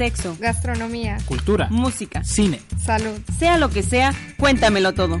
sexo, 0.00 0.34
gastronomía, 0.40 1.18
cultura, 1.26 1.68
música, 1.70 2.24
cine, 2.24 2.62
salud. 2.82 3.20
Sea 3.38 3.58
lo 3.58 3.68
que 3.68 3.82
sea, 3.82 4.14
cuéntamelo 4.38 4.94
todo. 4.94 5.20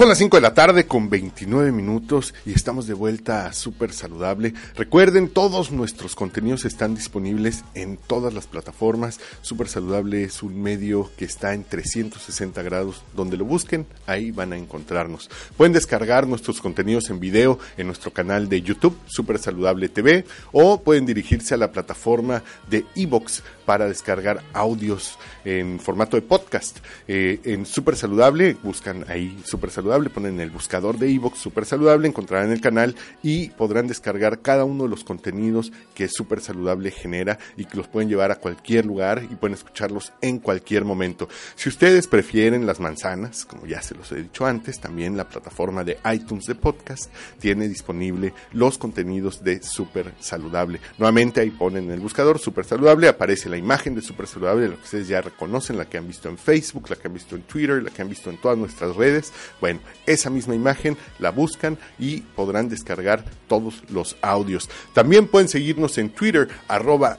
Son 0.00 0.08
las 0.08 0.16
5 0.16 0.38
de 0.38 0.40
la 0.40 0.54
tarde 0.54 0.86
con 0.86 1.10
29 1.10 1.72
minutos 1.72 2.32
y 2.46 2.52
estamos 2.52 2.86
de 2.86 2.94
vuelta 2.94 3.44
a 3.44 3.52
Súper 3.52 3.92
Saludable. 3.92 4.54
Recuerden, 4.74 5.28
todos 5.28 5.72
nuestros 5.72 6.14
contenidos 6.14 6.64
están 6.64 6.94
disponibles 6.94 7.64
en 7.74 7.98
todas 7.98 8.32
las 8.32 8.46
plataformas. 8.46 9.20
Súper 9.42 9.68
Saludable 9.68 10.22
es 10.22 10.42
un 10.42 10.62
medio 10.62 11.10
que 11.18 11.26
está 11.26 11.52
en 11.52 11.64
360 11.64 12.62
grados. 12.62 13.02
Donde 13.14 13.36
lo 13.36 13.44
busquen, 13.44 13.84
ahí 14.06 14.30
van 14.30 14.54
a 14.54 14.56
encontrarnos. 14.56 15.28
Pueden 15.58 15.74
descargar 15.74 16.26
nuestros 16.26 16.62
contenidos 16.62 17.10
en 17.10 17.20
video 17.20 17.58
en 17.76 17.86
nuestro 17.86 18.10
canal 18.10 18.48
de 18.48 18.62
YouTube, 18.62 18.96
Súper 19.04 19.38
Saludable 19.38 19.90
TV, 19.90 20.24
o 20.50 20.80
pueden 20.80 21.04
dirigirse 21.04 21.52
a 21.52 21.58
la 21.58 21.72
plataforma 21.72 22.42
de 22.70 22.86
Evox 22.94 23.42
para 23.66 23.86
descargar 23.86 24.42
audios 24.54 25.18
en 25.44 25.78
formato 25.78 26.16
de 26.16 26.22
podcast. 26.22 26.78
Eh, 27.06 27.38
en 27.44 27.66
Súper 27.66 27.96
Saludable, 27.96 28.56
buscan 28.62 29.04
ahí 29.06 29.38
Súper 29.44 29.70
Saludable, 29.70 29.89
ponen 30.10 30.40
el 30.40 30.50
buscador 30.50 30.98
de 30.98 31.12
Evox 31.12 31.38
Súper 31.38 31.64
Saludable, 31.64 32.06
encontrarán 32.06 32.52
el 32.52 32.60
canal 32.60 32.94
y 33.22 33.48
podrán 33.50 33.88
descargar 33.88 34.40
cada 34.40 34.64
uno 34.64 34.84
de 34.84 34.88
los 34.88 35.02
contenidos 35.02 35.72
que 35.94 36.08
Súper 36.08 36.40
Saludable 36.40 36.90
genera 36.90 37.38
y 37.56 37.64
que 37.64 37.76
los 37.76 37.88
pueden 37.88 38.08
llevar 38.08 38.30
a 38.30 38.36
cualquier 38.36 38.86
lugar 38.86 39.24
y 39.28 39.34
pueden 39.34 39.54
escucharlos 39.54 40.12
en 40.20 40.38
cualquier 40.38 40.84
momento. 40.84 41.28
Si 41.56 41.68
ustedes 41.68 42.06
prefieren 42.06 42.66
las 42.66 42.78
manzanas, 42.78 43.44
como 43.44 43.66
ya 43.66 43.82
se 43.82 43.94
los 43.96 44.12
he 44.12 44.22
dicho 44.22 44.46
antes, 44.46 44.78
también 44.78 45.16
la 45.16 45.28
plataforma 45.28 45.82
de 45.82 45.98
iTunes 46.12 46.44
de 46.46 46.54
podcast 46.54 47.12
tiene 47.40 47.68
disponible 47.68 48.32
los 48.52 48.78
contenidos 48.78 49.42
de 49.42 49.62
Súper 49.62 50.14
Saludable. 50.20 50.80
Nuevamente 50.98 51.40
ahí 51.40 51.50
ponen 51.50 51.84
en 51.84 51.92
el 51.92 52.00
buscador 52.00 52.38
Súper 52.38 52.64
Saludable, 52.64 53.08
aparece 53.08 53.48
la 53.48 53.56
imagen 53.56 53.96
de 53.96 54.02
Super 54.02 54.28
Saludable, 54.28 54.68
lo 54.68 54.76
que 54.76 54.84
ustedes 54.84 55.08
ya 55.08 55.20
reconocen, 55.20 55.76
la 55.76 55.88
que 55.88 55.98
han 55.98 56.06
visto 56.06 56.28
en 56.28 56.38
Facebook, 56.38 56.88
la 56.88 56.96
que 56.96 57.08
han 57.08 57.14
visto 57.14 57.34
en 57.34 57.42
Twitter, 57.42 57.82
la 57.82 57.90
que 57.90 58.02
han 58.02 58.08
visto 58.08 58.30
en 58.30 58.36
todas 58.36 58.56
nuestras 58.56 58.94
redes. 58.94 59.32
Bueno, 59.60 59.79
esa 60.06 60.30
misma 60.30 60.54
imagen 60.54 60.96
la 61.18 61.30
buscan 61.30 61.78
y 61.98 62.20
podrán 62.20 62.68
descargar 62.68 63.24
todos 63.48 63.82
los 63.90 64.16
audios. 64.22 64.68
También 64.94 65.26
pueden 65.26 65.48
seguirnos 65.48 65.98
en 65.98 66.10
Twitter, 66.10 66.48
arroba 66.68 67.18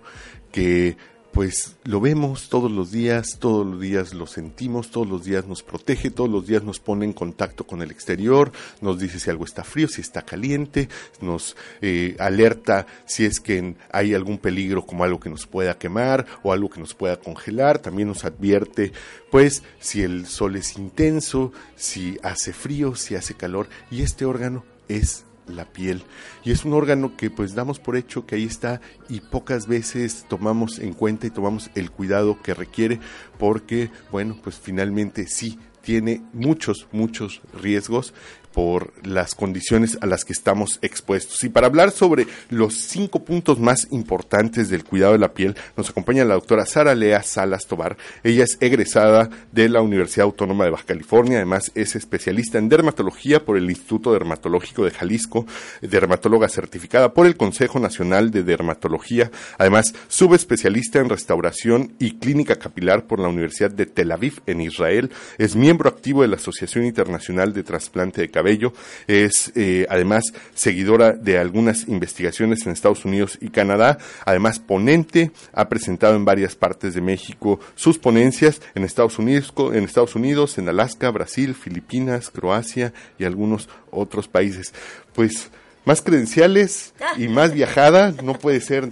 que 0.52 0.98
pues 1.38 1.76
lo 1.84 2.02
vemos 2.02 2.50
todos 2.50 2.72
los 2.72 2.90
días, 2.92 3.38
todos 3.40 3.64
los 3.64 3.80
días 3.80 4.16
lo 4.16 4.26
sentimos, 4.26 4.90
todos 4.90 5.08
los 5.08 5.24
días 5.24 5.46
nos 5.46 5.62
protege, 5.62 6.10
todos 6.10 6.32
los 6.32 6.48
días 6.48 6.64
nos 6.64 6.80
pone 6.80 7.06
en 7.06 7.14
contacto 7.14 7.68
con 7.68 7.84
el 7.84 7.92
exterior, 7.92 8.52
nos 8.82 8.98
dice 8.98 9.20
si 9.20 9.30
algo 9.30 9.46
está 9.46 9.64
frío, 9.64 9.88
si 9.88 10.02
está 10.02 10.24
caliente, 10.24 10.90
nos 11.22 11.56
eh, 11.84 12.16
alerta 12.18 12.88
si 13.06 13.26
es 13.26 13.40
que 13.40 13.76
hay 13.92 14.16
algún 14.16 14.40
peligro 14.40 14.84
como 14.84 15.04
algo 15.04 15.20
que 15.20 15.30
nos 15.30 15.46
pueda 15.46 15.78
quemar 15.78 16.26
o 16.42 16.52
algo 16.52 16.72
que 16.72 16.80
nos 16.80 16.96
pueda 16.96 17.18
congelar, 17.18 17.78
también 17.78 18.08
nos 18.08 18.26
advierte 18.26 18.92
pues 19.30 19.62
si 19.80 20.02
el 20.02 20.26
sol 20.26 20.56
es 20.56 20.76
intenso, 20.76 21.52
si 21.76 22.18
hace 22.24 22.52
frío, 22.52 22.96
si 22.96 23.14
hace 23.14 23.36
calor 23.36 23.70
y 23.92 24.02
este 24.02 24.26
órgano 24.26 24.66
es 24.88 25.27
la 25.48 25.66
piel. 25.66 26.04
Y 26.44 26.52
es 26.52 26.66
un 26.66 26.74
órgano 26.74 27.16
que 27.18 27.30
pues 27.30 27.56
damos 27.56 27.80
por 27.80 27.96
hecho 27.96 28.26
que 28.26 28.36
ahí 28.36 28.46
está 28.46 28.82
y 29.10 29.22
pocas 29.22 29.68
veces 29.68 30.26
tomamos 30.28 30.80
en 30.80 30.94
cuenta 30.94 31.28
y 31.28 31.32
tomamos 31.32 31.70
el 31.76 31.92
cuidado 31.92 32.42
que 32.42 32.54
requiere 32.54 33.00
porque 33.38 33.90
bueno 34.12 34.38
pues 34.44 34.60
finalmente 34.60 35.28
sí 35.28 35.60
tiene 35.82 36.22
muchos 36.34 36.88
muchos 36.92 37.42
riesgos 37.54 38.14
por 38.58 38.92
las 39.06 39.36
condiciones 39.36 40.00
a 40.02 40.08
las 40.08 40.26
que 40.26 40.34
estamos 40.34 40.80
expuestos. 40.82 41.44
Y 41.44 41.50
para 41.50 41.68
hablar 41.68 41.92
sobre 41.92 42.26
los 42.50 42.74
cinco 42.74 43.24
puntos 43.24 43.60
más 43.60 43.88
importantes 43.92 44.72
del 44.72 44.84
cuidado 44.84 45.14
de 45.14 45.20
la 45.20 45.36
piel, 45.36 45.56
nos 45.76 45.92
acompaña 45.92 46.26
la 46.26 46.34
doctora 46.34 46.66
Sara 46.66 46.96
Lea 46.96 47.22
Salas 47.22 47.68
Tobar. 47.68 47.98
Ella 48.24 48.46
es 48.46 48.58
egresada 48.60 49.30
de 49.52 49.70
la 49.70 49.84
Universidad 49.84 50.24
Autónoma 50.24 50.66
de 50.66 50.72
Baja 50.72 50.86
California, 50.88 51.38
además 51.38 51.72
es 51.76 51.96
especialista 51.96 52.58
en 52.58 52.68
dermatología 52.68 53.46
por 53.46 53.58
el 53.58 53.70
Instituto 53.70 54.12
Dermatológico 54.12 54.86
de 54.86 54.90
Jalisco, 54.90 55.46
dermatóloga 55.82 56.50
certificada 56.50 57.14
por 57.14 57.28
el 57.28 57.38
Consejo 57.38 57.80
Nacional 57.80 58.32
de 58.32 58.42
Dermatología, 58.42 59.30
además 59.60 59.94
subespecialista 60.08 60.98
en 60.98 61.10
restauración 61.10 61.94
y 62.00 62.18
clínica 62.18 62.56
capilar 62.56 63.06
por 63.06 63.20
la 63.20 63.28
Universidad 63.28 63.70
de 63.70 63.86
Tel 63.86 64.12
Aviv 64.12 64.42
en 64.48 64.62
Israel, 64.62 65.12
es 65.38 65.56
miembro 65.56 65.90
activo 65.90 66.24
de 66.24 66.30
la 66.30 66.38
Asociación 66.38 66.86
Internacional 66.86 67.54
de 67.54 67.62
Trasplante 67.62 68.22
de 68.22 68.32
Cabello 68.48 68.72
es 69.08 69.52
eh, 69.56 69.86
además 69.90 70.24
seguidora 70.54 71.12
de 71.12 71.38
algunas 71.38 71.90
investigaciones 71.90 72.66
en 72.66 72.72
Estados 72.72 73.04
Unidos 73.04 73.38
y 73.42 73.50
Canadá. 73.50 73.98
Además, 74.24 74.60
ponente, 74.60 75.32
ha 75.52 75.68
presentado 75.68 76.16
en 76.16 76.24
varias 76.24 76.56
partes 76.56 76.94
de 76.94 77.02
México 77.02 77.60
sus 77.76 77.98
ponencias 77.98 78.62
en 78.74 78.86
Estados 78.86 79.20
Unidos, 79.20 79.54
en 79.74 79.84
Estados 79.84 80.16
Unidos, 80.16 80.58
en 80.58 80.70
Alaska, 80.70 81.12
Brasil, 81.12 81.56
Filipinas, 81.56 82.30
Croacia 82.30 82.94
y 83.20 83.26
algunos 83.26 83.68
otros 83.92 84.30
países. 84.30 84.74
Pues 85.14 85.50
más 85.84 86.02
credenciales 86.02 86.94
y 87.18 87.28
más 87.28 87.52
viajada 87.54 88.14
no 88.24 88.34
puede 88.34 88.62
ser 88.62 88.92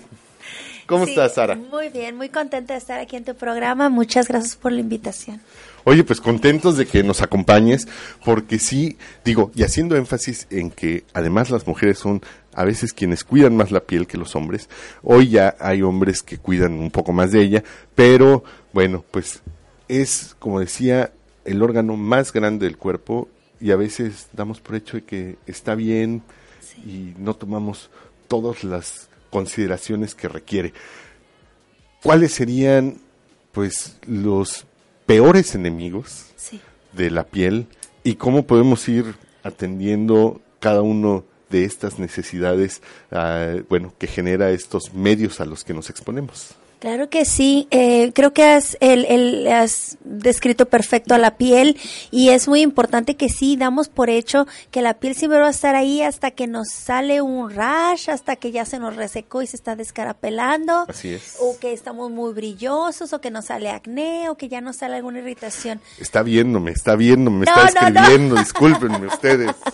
¿Cómo 0.85 1.05
estás, 1.05 1.33
Sara? 1.33 1.55
Muy 1.55 1.89
bien, 1.89 2.15
muy 2.15 2.29
contenta 2.29 2.73
de 2.73 2.79
estar 2.79 2.99
aquí 2.99 3.15
en 3.15 3.23
tu 3.23 3.33
programa. 3.33 3.89
Muchas 3.89 4.27
gracias 4.27 4.55
por 4.55 4.71
la 4.71 4.81
invitación. 4.81 5.41
Oye, 5.87 6.03
pues 6.03 6.19
contentos 6.19 6.77
de 6.77 6.87
que 6.87 7.03
nos 7.03 7.21
acompañes, 7.21 7.87
porque 8.25 8.57
sí, 8.57 8.97
digo, 9.23 9.51
y 9.53 9.61
haciendo 9.61 9.95
énfasis 9.95 10.47
en 10.49 10.71
que 10.71 11.03
además 11.13 11.51
las 11.51 11.67
mujeres 11.67 11.99
son 11.99 12.23
a 12.55 12.65
veces 12.65 12.91
quienes 12.91 13.23
cuidan 13.23 13.55
más 13.55 13.69
la 13.69 13.81
piel 13.81 14.07
que 14.07 14.17
los 14.17 14.35
hombres. 14.35 14.67
Hoy 15.03 15.29
ya 15.29 15.55
hay 15.59 15.83
hombres 15.83 16.23
que 16.23 16.39
cuidan 16.39 16.73
un 16.73 16.89
poco 16.89 17.13
más 17.13 17.31
de 17.31 17.41
ella, 17.43 17.63
pero 17.93 18.43
bueno, 18.73 19.05
pues 19.11 19.43
es, 19.87 20.35
como 20.39 20.59
decía, 20.59 21.11
el 21.45 21.61
órgano 21.61 21.95
más 21.97 22.33
grande 22.33 22.65
del 22.65 22.77
cuerpo 22.77 23.29
y 23.61 23.69
a 23.69 23.75
veces 23.75 24.29
damos 24.33 24.61
por 24.61 24.75
hecho 24.75 24.97
de 24.97 25.03
que 25.03 25.37
está 25.45 25.75
bien 25.75 26.23
y 26.83 27.13
no 27.19 27.35
tomamos 27.35 27.91
todas 28.27 28.63
las 28.63 29.07
consideraciones 29.29 30.15
que 30.15 30.29
requiere. 30.29 30.73
¿Cuáles 32.01 32.33
serían, 32.33 32.97
pues, 33.51 33.97
los 34.07 34.65
peores 35.05 35.55
enemigos 35.55 36.27
de 36.93 37.11
la 37.11 37.23
piel 37.23 37.67
y 38.03 38.15
cómo 38.15 38.45
podemos 38.45 38.87
ir 38.87 39.15
atendiendo 39.43 40.41
cada 40.59 40.81
uno 40.81 41.23
de 41.49 41.65
estas 41.65 41.99
necesidades, 41.99 42.81
ah, 43.11 43.55
bueno, 43.69 43.93
que 43.97 44.07
genera 44.07 44.51
estos 44.51 44.93
medios 44.93 45.39
a 45.39 45.45
los 45.45 45.63
que 45.63 45.73
nos 45.73 45.89
exponemos? 45.89 46.55
Claro 46.79 47.09
que 47.09 47.25
sí, 47.25 47.67
eh, 47.71 48.11
creo 48.13 48.33
que 48.33 48.43
has, 48.43 48.77
el, 48.79 49.47
has 49.47 49.97
descrito 50.03 50.67
perfecto 50.67 51.15
a 51.15 51.17
la 51.17 51.37
piel 51.37 51.77
y 52.11 52.29
es 52.29 52.47
muy 52.47 52.61
importante 52.61 53.15
que 53.15 53.29
sí 53.29 53.55
damos 53.57 53.89
por 53.89 54.09
hecho 54.09 54.45
que 54.71 54.81
la 54.81 54.95
piel 54.95 55.15
siempre 55.15 55.39
va 55.39 55.47
a 55.47 55.51
estar 55.51 55.75
ahí 55.75 56.01
hasta 56.01 56.31
que 56.31 56.47
nos 56.47 56.69
sale 56.69 57.21
un 57.21 57.49
rash, 57.49 58.09
hasta 58.09 58.35
que 58.35 58.51
ya 58.51 58.65
se 58.65 58.79
nos 58.79 58.95
resecó 58.95 59.41
y 59.41 59.47
se 59.47 59.55
está 59.55 59.75
descarapelando. 59.75 60.85
Así 60.87 61.13
es. 61.13 61.37
O 61.39 61.57
que 61.59 61.73
estamos 61.73 62.11
muy 62.11 62.33
brillosos, 62.33 63.13
o 63.13 63.21
que 63.21 63.31
nos 63.31 63.45
sale 63.45 63.69
acné, 63.69 64.29
o 64.29 64.35
que 64.35 64.49
ya 64.49 64.61
nos 64.61 64.77
sale 64.77 64.95
alguna 64.95 65.19
irritación. 65.19 65.81
Está 65.99 66.23
viéndome, 66.23 66.71
está 66.71 66.95
viéndome, 66.95 67.39
me 67.39 67.45
está 67.45 67.65
escribiendo, 67.65 68.35
discúlpenme 68.35 69.07
ustedes. 69.07 69.51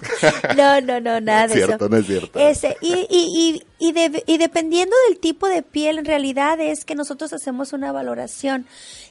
No, 0.56 0.80
no, 0.82 1.00
no, 1.00 1.20
nada 1.20 1.48
de 1.48 1.56
cierto, 1.56 1.86
eso. 1.86 1.90
No 1.90 1.98
es 1.98 2.06
cierto, 2.06 2.40
Ese, 2.40 2.78
y, 2.82 3.08
y, 3.10 3.10
y 3.10 3.64
y, 3.82 3.92
de- 3.94 4.24
y 4.28 4.38
dependiendo 4.38 4.96
del 5.10 5.20
tipo 5.20 5.48
de 5.48 5.64
piel, 5.64 5.98
en 6.00 6.06
realidad 6.06 6.60
es 6.62 6.86
que 6.86 6.96
nosotros 6.96 7.34
hacemos 7.34 7.74
una 7.74 7.92
valoración 7.92 8.66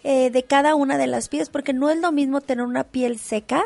eh, 0.04 0.30
de 0.30 0.44
cada 0.44 0.74
una 0.76 0.96
de 0.96 1.06
las 1.06 1.28
pieles, 1.28 1.50
porque 1.50 1.72
no 1.72 1.90
es 1.90 1.98
lo 1.98 2.12
mismo 2.12 2.40
tener 2.40 2.64
una 2.64 2.84
piel 2.84 3.18
seca, 3.18 3.62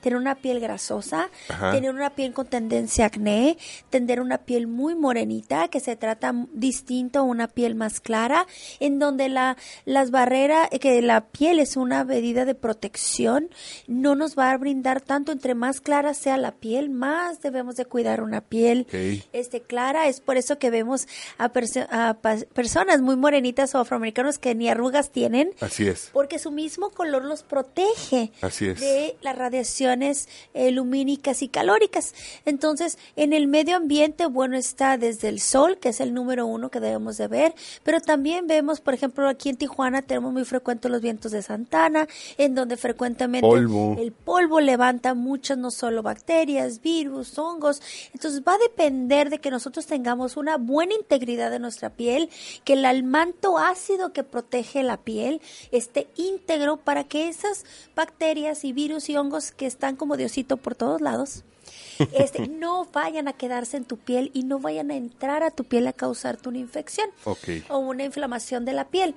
tener 0.00 0.16
una 0.18 0.36
piel 0.36 0.60
grasosa, 0.60 1.28
Ajá. 1.48 1.72
tener 1.72 1.90
una 1.92 2.10
piel 2.10 2.32
con 2.32 2.46
tendencia 2.46 3.04
a 3.04 3.08
acné, 3.08 3.58
tener 3.90 4.20
una 4.20 4.38
piel 4.38 4.66
muy 4.66 4.94
morenita, 4.94 5.68
que 5.68 5.80
se 5.80 5.96
trata 5.96 6.32
distinto 6.52 7.18
a 7.18 7.22
una 7.22 7.48
piel 7.48 7.74
más 7.74 8.00
clara, 8.00 8.46
en 8.80 8.98
donde 8.98 9.28
la, 9.28 9.56
las 9.84 10.10
barreras, 10.10 10.68
eh, 10.70 10.78
que 10.78 11.02
la 11.02 11.22
piel 11.26 11.58
es 11.58 11.76
una 11.76 12.04
medida 12.04 12.44
de 12.44 12.54
protección, 12.54 13.50
no 13.88 14.14
nos 14.14 14.38
va 14.38 14.52
a 14.52 14.56
brindar 14.56 15.00
tanto, 15.00 15.32
entre 15.32 15.54
más 15.54 15.80
clara 15.80 16.14
sea 16.14 16.36
la 16.36 16.52
piel, 16.52 16.90
más 16.90 17.40
debemos 17.42 17.74
de 17.76 17.86
cuidar 17.86 18.22
una 18.22 18.40
piel 18.40 18.86
este 19.32 19.60
clara, 19.60 20.06
es 20.06 20.20
por 20.20 20.36
eso 20.36 20.43
que 20.44 20.70
vemos 20.70 21.08
a, 21.38 21.52
perso- 21.52 21.86
a 21.90 22.14
personas 22.54 23.00
muy 23.00 23.16
morenitas 23.16 23.74
o 23.74 23.78
afroamericanos 23.78 24.38
que 24.38 24.54
ni 24.54 24.68
arrugas 24.68 25.10
tienen, 25.10 25.50
Así 25.60 25.86
es. 25.88 26.10
porque 26.12 26.38
su 26.38 26.50
mismo 26.50 26.90
color 26.90 27.24
los 27.24 27.42
protege 27.42 28.30
Así 28.40 28.66
es. 28.68 28.80
de 28.80 29.16
las 29.22 29.36
radiaciones 29.36 30.28
eh, 30.54 30.70
lumínicas 30.70 31.42
y 31.42 31.48
calóricas. 31.48 32.14
Entonces, 32.44 32.98
en 33.16 33.32
el 33.32 33.46
medio 33.48 33.76
ambiente, 33.76 34.26
bueno, 34.26 34.56
está 34.56 34.98
desde 34.98 35.28
el 35.28 35.40
sol, 35.40 35.78
que 35.78 35.88
es 35.90 36.00
el 36.00 36.14
número 36.14 36.46
uno 36.46 36.70
que 36.70 36.80
debemos 36.80 37.16
de 37.16 37.28
ver, 37.28 37.54
pero 37.82 38.00
también 38.00 38.46
vemos, 38.46 38.80
por 38.80 38.94
ejemplo, 38.94 39.28
aquí 39.28 39.48
en 39.48 39.56
Tijuana 39.56 40.02
tenemos 40.02 40.32
muy 40.32 40.44
frecuentes 40.44 40.90
los 40.90 41.00
vientos 41.00 41.32
de 41.32 41.42
Santana, 41.42 42.06
en 42.38 42.54
donde 42.54 42.76
frecuentemente 42.76 43.46
Polvo. 43.46 43.96
el 43.98 44.12
polvo 44.12 44.60
levanta 44.60 45.14
muchas, 45.14 45.58
no 45.58 45.70
solo 45.70 46.02
bacterias, 46.02 46.80
virus, 46.82 47.38
hongos. 47.38 47.80
Entonces 48.12 48.42
va 48.46 48.54
a 48.54 48.58
depender 48.58 49.30
de 49.30 49.38
que 49.38 49.50
nosotros 49.50 49.86
tengamos 49.86 50.33
una 50.36 50.56
buena 50.56 50.94
integridad 50.94 51.50
de 51.50 51.58
nuestra 51.58 51.90
piel, 51.90 52.30
que 52.64 52.74
el, 52.74 53.04
manto 53.04 53.58
ácido 53.58 54.12
que 54.12 54.24
protege 54.24 54.82
la 54.82 54.96
piel 54.96 55.40
esté 55.72 56.08
íntegro 56.16 56.76
para 56.76 57.04
que 57.04 57.28
esas 57.28 57.64
bacterias 57.94 58.64
y 58.64 58.72
virus 58.72 59.08
y 59.08 59.16
hongos 59.16 59.52
que 59.52 59.66
están 59.66 59.96
como 59.96 60.16
diosito 60.16 60.56
por 60.56 60.74
todos 60.74 61.00
lados, 61.00 61.44
este, 62.12 62.48
no 62.48 62.86
vayan 62.86 63.28
a 63.28 63.32
quedarse 63.32 63.76
en 63.76 63.84
tu 63.84 63.96
piel 63.96 64.30
y 64.34 64.44
no 64.44 64.58
vayan 64.58 64.90
a 64.90 64.96
entrar 64.96 65.42
a 65.42 65.50
tu 65.50 65.64
piel 65.64 65.86
a 65.86 65.92
causarte 65.92 66.48
una 66.48 66.58
infección 66.58 67.10
o 67.68 67.78
una 67.78 68.04
inflamación 68.04 68.64
de 68.64 68.72
la 68.72 68.88
piel. 68.88 69.14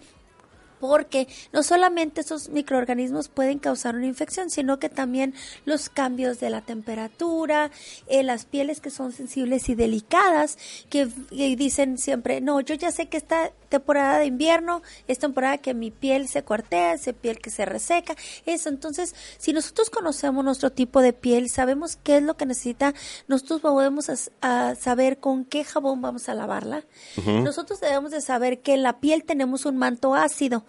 Porque 0.80 1.28
no 1.54 1.64
solamente 1.64 2.22
esos 2.22 2.50
microorganismos 2.50 3.30
pueden 3.30 3.60
causar 3.60 3.96
una 3.96 4.06
infección, 4.06 4.50
sino 4.50 4.80
que 4.80 4.90
también 4.90 5.34
los 5.66 5.90
cambios 5.90 6.40
de 6.40 6.50
la 6.50 6.62
temperatura, 6.62 7.72
eh, 8.08 8.24
las 8.24 8.46
pieles 8.46 8.80
que 8.82 8.90
son 8.90 9.12
sensibles 9.12 9.70
y 9.70 9.76
delicadas, 9.76 10.58
que, 10.90 11.08
que 11.30 11.56
dicen 11.56 11.98
siempre, 11.98 12.42
no, 12.42 12.62
yo 12.62 12.76
ya 12.76 12.92
sé 12.92 13.08
que 13.08 13.18
esta 13.18 13.52
temporada 13.70 14.20
de 14.20 14.26
invierno 14.26 14.82
es 15.08 15.20
temporada 15.20 15.58
que 15.58 15.74
mi 15.74 15.92
piel 15.92 16.28
se 16.28 16.44
cuartea, 16.44 16.94
es 16.94 17.08
piel 17.22 17.40
que 17.40 17.50
se 17.50 17.66
reseca, 17.66 18.16
eso. 18.46 18.70
Entonces, 18.70 19.16
si 19.38 19.54
nosotros 19.54 19.90
conocemos 19.90 20.44
nuestro 20.44 20.72
tipo 20.72 21.02
de 21.02 21.14
piel, 21.14 21.50
sabemos 21.50 21.98
qué 22.02 22.18
es 22.18 22.24
lo 22.24 22.38
que 22.38 22.46
necesita, 22.46 22.94
nosotros 23.28 23.62
podemos 23.62 24.10
a 24.42 24.76
saber 24.76 25.20
con 25.20 25.46
qué 25.46 25.64
jabón 25.64 26.02
vamos 26.02 26.30
a 26.30 26.34
lavarla. 26.34 26.84
Nosotros 27.26 27.80
debemos 27.80 28.12
de 28.12 28.22
saber 28.22 28.60
que 28.60 28.74
en 28.74 28.84
la 28.84 29.00
piel 29.00 29.24
tenemos 29.24 29.66
un 29.66 29.78
manto 29.78 30.16
ácido. 30.16 30.66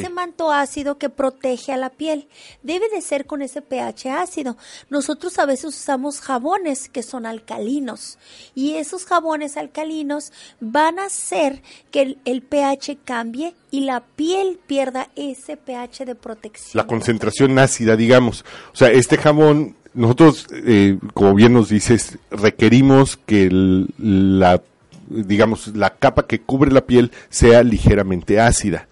Ese 0.00 0.08
manto 0.10 0.50
ácido 0.52 0.98
que 0.98 1.08
protege 1.08 1.72
a 1.72 1.76
la 1.76 1.90
piel 1.90 2.28
debe 2.62 2.88
de 2.88 3.00
ser 3.00 3.26
con 3.26 3.42
ese 3.42 3.62
pH 3.62 4.10
ácido. 4.10 4.56
Nosotros 4.90 5.38
a 5.38 5.46
veces 5.46 5.66
usamos 5.66 6.20
jabones 6.20 6.88
que 6.88 7.02
son 7.02 7.26
alcalinos 7.26 8.18
y 8.54 8.74
esos 8.74 9.04
jabones 9.04 9.56
alcalinos 9.56 10.32
van 10.60 10.98
a 10.98 11.06
hacer 11.06 11.62
que 11.90 12.02
el, 12.02 12.18
el 12.24 12.42
pH 12.42 12.98
cambie 13.04 13.54
y 13.70 13.80
la 13.80 14.00
piel 14.00 14.58
pierda 14.66 15.08
ese 15.16 15.56
pH 15.56 16.04
de 16.04 16.14
protección. 16.14 16.70
La 16.74 16.86
concentración 16.86 17.58
ácida, 17.58 17.96
digamos. 17.96 18.44
O 18.72 18.76
sea, 18.76 18.88
este 18.90 19.16
jabón, 19.18 19.76
nosotros, 19.94 20.46
eh, 20.52 20.98
como 21.14 21.34
bien 21.34 21.52
nos 21.54 21.68
dices, 21.68 22.18
requerimos 22.30 23.16
que 23.16 23.44
el- 23.46 23.88
la, 23.98 24.62
digamos, 25.08 25.68
la 25.76 25.90
capa 25.90 26.26
que 26.26 26.40
cubre 26.40 26.70
la 26.72 26.82
piel 26.86 27.12
sea 27.28 27.62
ligeramente 27.62 28.40
ácida. 28.40 28.88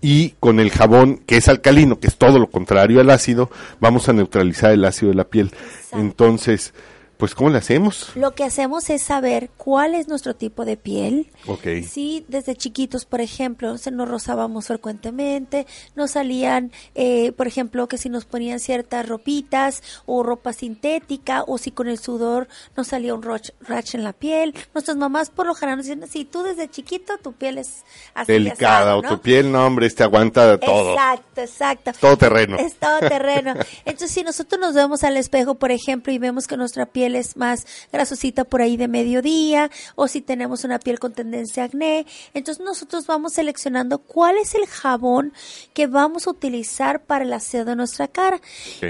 Y 0.00 0.34
con 0.40 0.60
el 0.60 0.70
jabón, 0.70 1.18
que 1.26 1.36
es 1.36 1.48
alcalino, 1.48 1.98
que 1.98 2.06
es 2.06 2.16
todo 2.16 2.38
lo 2.38 2.48
contrario 2.48 3.00
al 3.00 3.10
ácido, 3.10 3.50
vamos 3.80 4.08
a 4.08 4.12
neutralizar 4.12 4.70
el 4.72 4.84
ácido 4.84 5.10
de 5.10 5.16
la 5.16 5.24
piel. 5.24 5.46
Exacto. 5.46 5.98
Entonces, 5.98 6.74
pues, 7.18 7.34
¿cómo 7.34 7.50
le 7.50 7.58
hacemos? 7.58 8.12
Lo 8.14 8.34
que 8.34 8.44
hacemos 8.44 8.88
es 8.90 9.02
saber 9.02 9.50
cuál 9.56 9.96
es 9.96 10.06
nuestro 10.06 10.36
tipo 10.36 10.64
de 10.64 10.76
piel. 10.76 11.30
Ok. 11.46 11.66
Sí, 11.88 12.24
desde 12.28 12.54
chiquitos, 12.54 13.04
por 13.06 13.20
ejemplo, 13.20 13.76
se 13.76 13.90
nos 13.90 14.08
rozábamos 14.08 14.68
frecuentemente, 14.68 15.66
nos 15.96 16.12
salían, 16.12 16.70
eh, 16.94 17.32
por 17.32 17.48
ejemplo, 17.48 17.88
que 17.88 17.98
si 17.98 18.08
nos 18.08 18.24
ponían 18.24 18.60
ciertas 18.60 19.08
ropitas 19.08 19.82
o 20.06 20.22
ropa 20.22 20.52
sintética 20.52 21.42
o 21.48 21.58
si 21.58 21.72
con 21.72 21.88
el 21.88 21.98
sudor 21.98 22.46
nos 22.76 22.86
salía 22.86 23.14
un 23.14 23.22
rash 23.22 23.94
en 23.94 24.04
la 24.04 24.12
piel. 24.12 24.54
Nuestras 24.72 24.96
mamás 24.96 25.30
por 25.30 25.46
lo 25.46 25.54
general 25.54 25.78
nos 25.78 25.86
dicen, 25.86 26.06
si 26.08 26.24
tú 26.24 26.44
desde 26.44 26.70
chiquito 26.70 27.18
tu 27.18 27.32
piel 27.32 27.58
es 27.58 27.84
así 28.14 28.32
Delicada, 28.32 28.92
asado, 28.92 28.98
o 28.98 29.02
tu 29.02 29.20
piel, 29.20 29.50
no, 29.50 29.66
hombre, 29.66 29.86
este 29.88 30.04
aguanta 30.04 30.56
todo. 30.60 30.92
Exacto, 30.92 31.40
exacto. 31.40 31.92
Todo 32.00 32.16
terreno. 32.16 32.58
Es 32.58 32.76
todo 32.76 33.00
terreno. 33.00 33.54
Entonces, 33.84 34.12
si 34.12 34.22
nosotros 34.22 34.60
nos 34.60 34.74
vemos 34.74 35.02
al 35.02 35.16
espejo, 35.16 35.56
por 35.56 35.72
ejemplo, 35.72 36.12
y 36.12 36.18
vemos 36.18 36.46
que 36.46 36.56
nuestra 36.56 36.86
piel 36.86 37.07
es 37.14 37.36
más 37.36 37.66
grasosita 37.92 38.44
por 38.44 38.62
ahí 38.62 38.76
de 38.76 38.88
mediodía, 38.88 39.70
o 39.94 40.08
si 40.08 40.20
tenemos 40.20 40.64
una 40.64 40.78
piel 40.78 40.98
con 40.98 41.12
tendencia 41.12 41.62
a 41.62 41.66
acné, 41.66 42.06
entonces 42.34 42.64
nosotros 42.64 43.06
vamos 43.06 43.34
seleccionando 43.34 43.98
cuál 43.98 44.36
es 44.38 44.54
el 44.54 44.66
jabón 44.66 45.32
que 45.74 45.86
vamos 45.86 46.26
a 46.26 46.30
utilizar 46.30 47.02
para 47.02 47.24
el 47.24 47.32
aseo 47.32 47.64
de 47.64 47.76
nuestra 47.76 48.08
cara. 48.08 48.40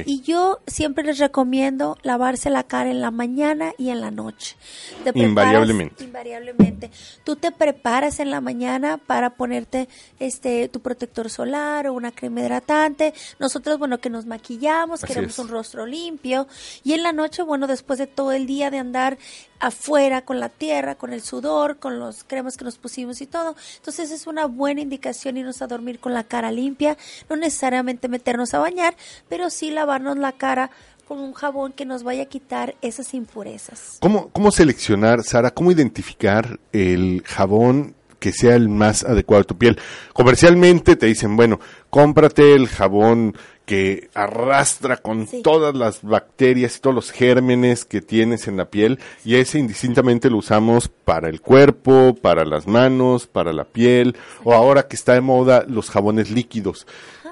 Y 0.06 0.20
yo 0.22 0.58
siempre 0.66 1.04
les 1.04 1.18
recomiendo 1.18 1.96
lavarse 2.02 2.50
la 2.50 2.62
cara 2.64 2.90
en 2.90 3.00
la 3.00 3.10
mañana 3.10 3.72
y 3.78 3.90
en 3.90 4.00
la 4.00 4.10
noche. 4.10 4.56
Te 5.04 5.12
Invariablemente. 5.18 6.04
invariablemente. 6.04 6.90
Tú 7.24 7.36
te 7.36 7.52
preparas 7.52 8.20
en 8.20 8.30
la 8.30 8.40
mañana 8.40 8.98
para 8.98 9.30
ponerte 9.36 9.88
este 10.18 10.68
tu 10.68 10.80
protector 10.80 11.30
solar 11.30 11.86
o 11.86 11.92
una 11.92 12.12
crema 12.12 12.40
hidratante. 12.40 13.14
Nosotros, 13.38 13.78
bueno, 13.78 13.98
que 13.98 14.10
nos 14.10 14.26
maquillamos, 14.26 15.02
Así 15.04 15.12
queremos 15.12 15.32
es. 15.32 15.38
un 15.38 15.48
rostro 15.48 15.86
limpio. 15.86 16.46
Y 16.84 16.94
en 16.94 17.02
la 17.02 17.12
noche, 17.12 17.42
bueno, 17.42 17.66
después 17.66 17.98
de 17.98 18.06
todo 18.08 18.32
el 18.32 18.46
día 18.46 18.70
de 18.70 18.78
andar 18.78 19.18
afuera 19.60 20.22
con 20.22 20.40
la 20.40 20.48
tierra, 20.48 20.96
con 20.96 21.12
el 21.12 21.20
sudor, 21.20 21.78
con 21.78 21.98
los 21.98 22.24
cremas 22.24 22.56
que 22.56 22.64
nos 22.64 22.78
pusimos 22.78 23.20
y 23.20 23.26
todo. 23.26 23.56
Entonces 23.76 24.10
es 24.10 24.26
una 24.26 24.46
buena 24.46 24.80
indicación 24.80 25.36
irnos 25.36 25.62
a 25.62 25.66
dormir 25.66 26.00
con 26.00 26.14
la 26.14 26.24
cara 26.24 26.50
limpia. 26.50 26.96
No 27.28 27.36
necesariamente 27.36 28.08
meternos 28.08 28.54
a 28.54 28.58
bañar, 28.58 28.96
pero 29.28 29.50
sí 29.50 29.70
lavarnos 29.70 30.18
la 30.18 30.32
cara 30.32 30.70
con 31.06 31.20
un 31.20 31.32
jabón 31.32 31.72
que 31.72 31.86
nos 31.86 32.02
vaya 32.02 32.24
a 32.24 32.26
quitar 32.26 32.74
esas 32.82 33.14
impurezas. 33.14 33.96
¿Cómo, 34.00 34.28
¿Cómo 34.28 34.50
seleccionar, 34.50 35.24
Sara, 35.24 35.50
cómo 35.50 35.72
identificar 35.72 36.60
el 36.72 37.22
jabón 37.24 37.94
que 38.18 38.32
sea 38.32 38.54
el 38.56 38.68
más 38.68 39.04
adecuado 39.04 39.42
a 39.42 39.46
tu 39.46 39.56
piel? 39.58 39.78
Comercialmente 40.12 40.96
te 40.96 41.06
dicen, 41.06 41.36
bueno, 41.36 41.60
cómprate 41.90 42.54
el 42.54 42.68
jabón 42.68 43.36
que 43.64 44.08
arrastra 44.14 44.96
con 44.96 45.26
Sí. 45.26 45.42
todas 45.42 45.74
las 45.74 46.02
bacterias 46.02 46.76
y 46.76 46.80
todos 46.80 46.96
los 46.96 47.10
gérmenes 47.12 47.84
que 47.84 48.00
tienes 48.00 48.48
en 48.48 48.56
la 48.56 48.64
piel 48.70 48.98
y 49.26 49.34
ese 49.34 49.58
indistintamente 49.58 50.30
lo 50.30 50.38
usamos 50.38 50.88
para 50.88 51.28
el 51.28 51.42
cuerpo, 51.42 52.16
para 52.20 52.46
las 52.46 52.66
manos, 52.66 53.26
para 53.26 53.52
la 53.52 53.64
piel 53.64 54.16
o 54.42 54.54
ahora 54.54 54.88
que 54.88 54.96
está 54.96 55.12
de 55.12 55.20
moda 55.20 55.64
los 55.68 55.90
jabones 55.90 56.30
líquidos. 56.30 56.86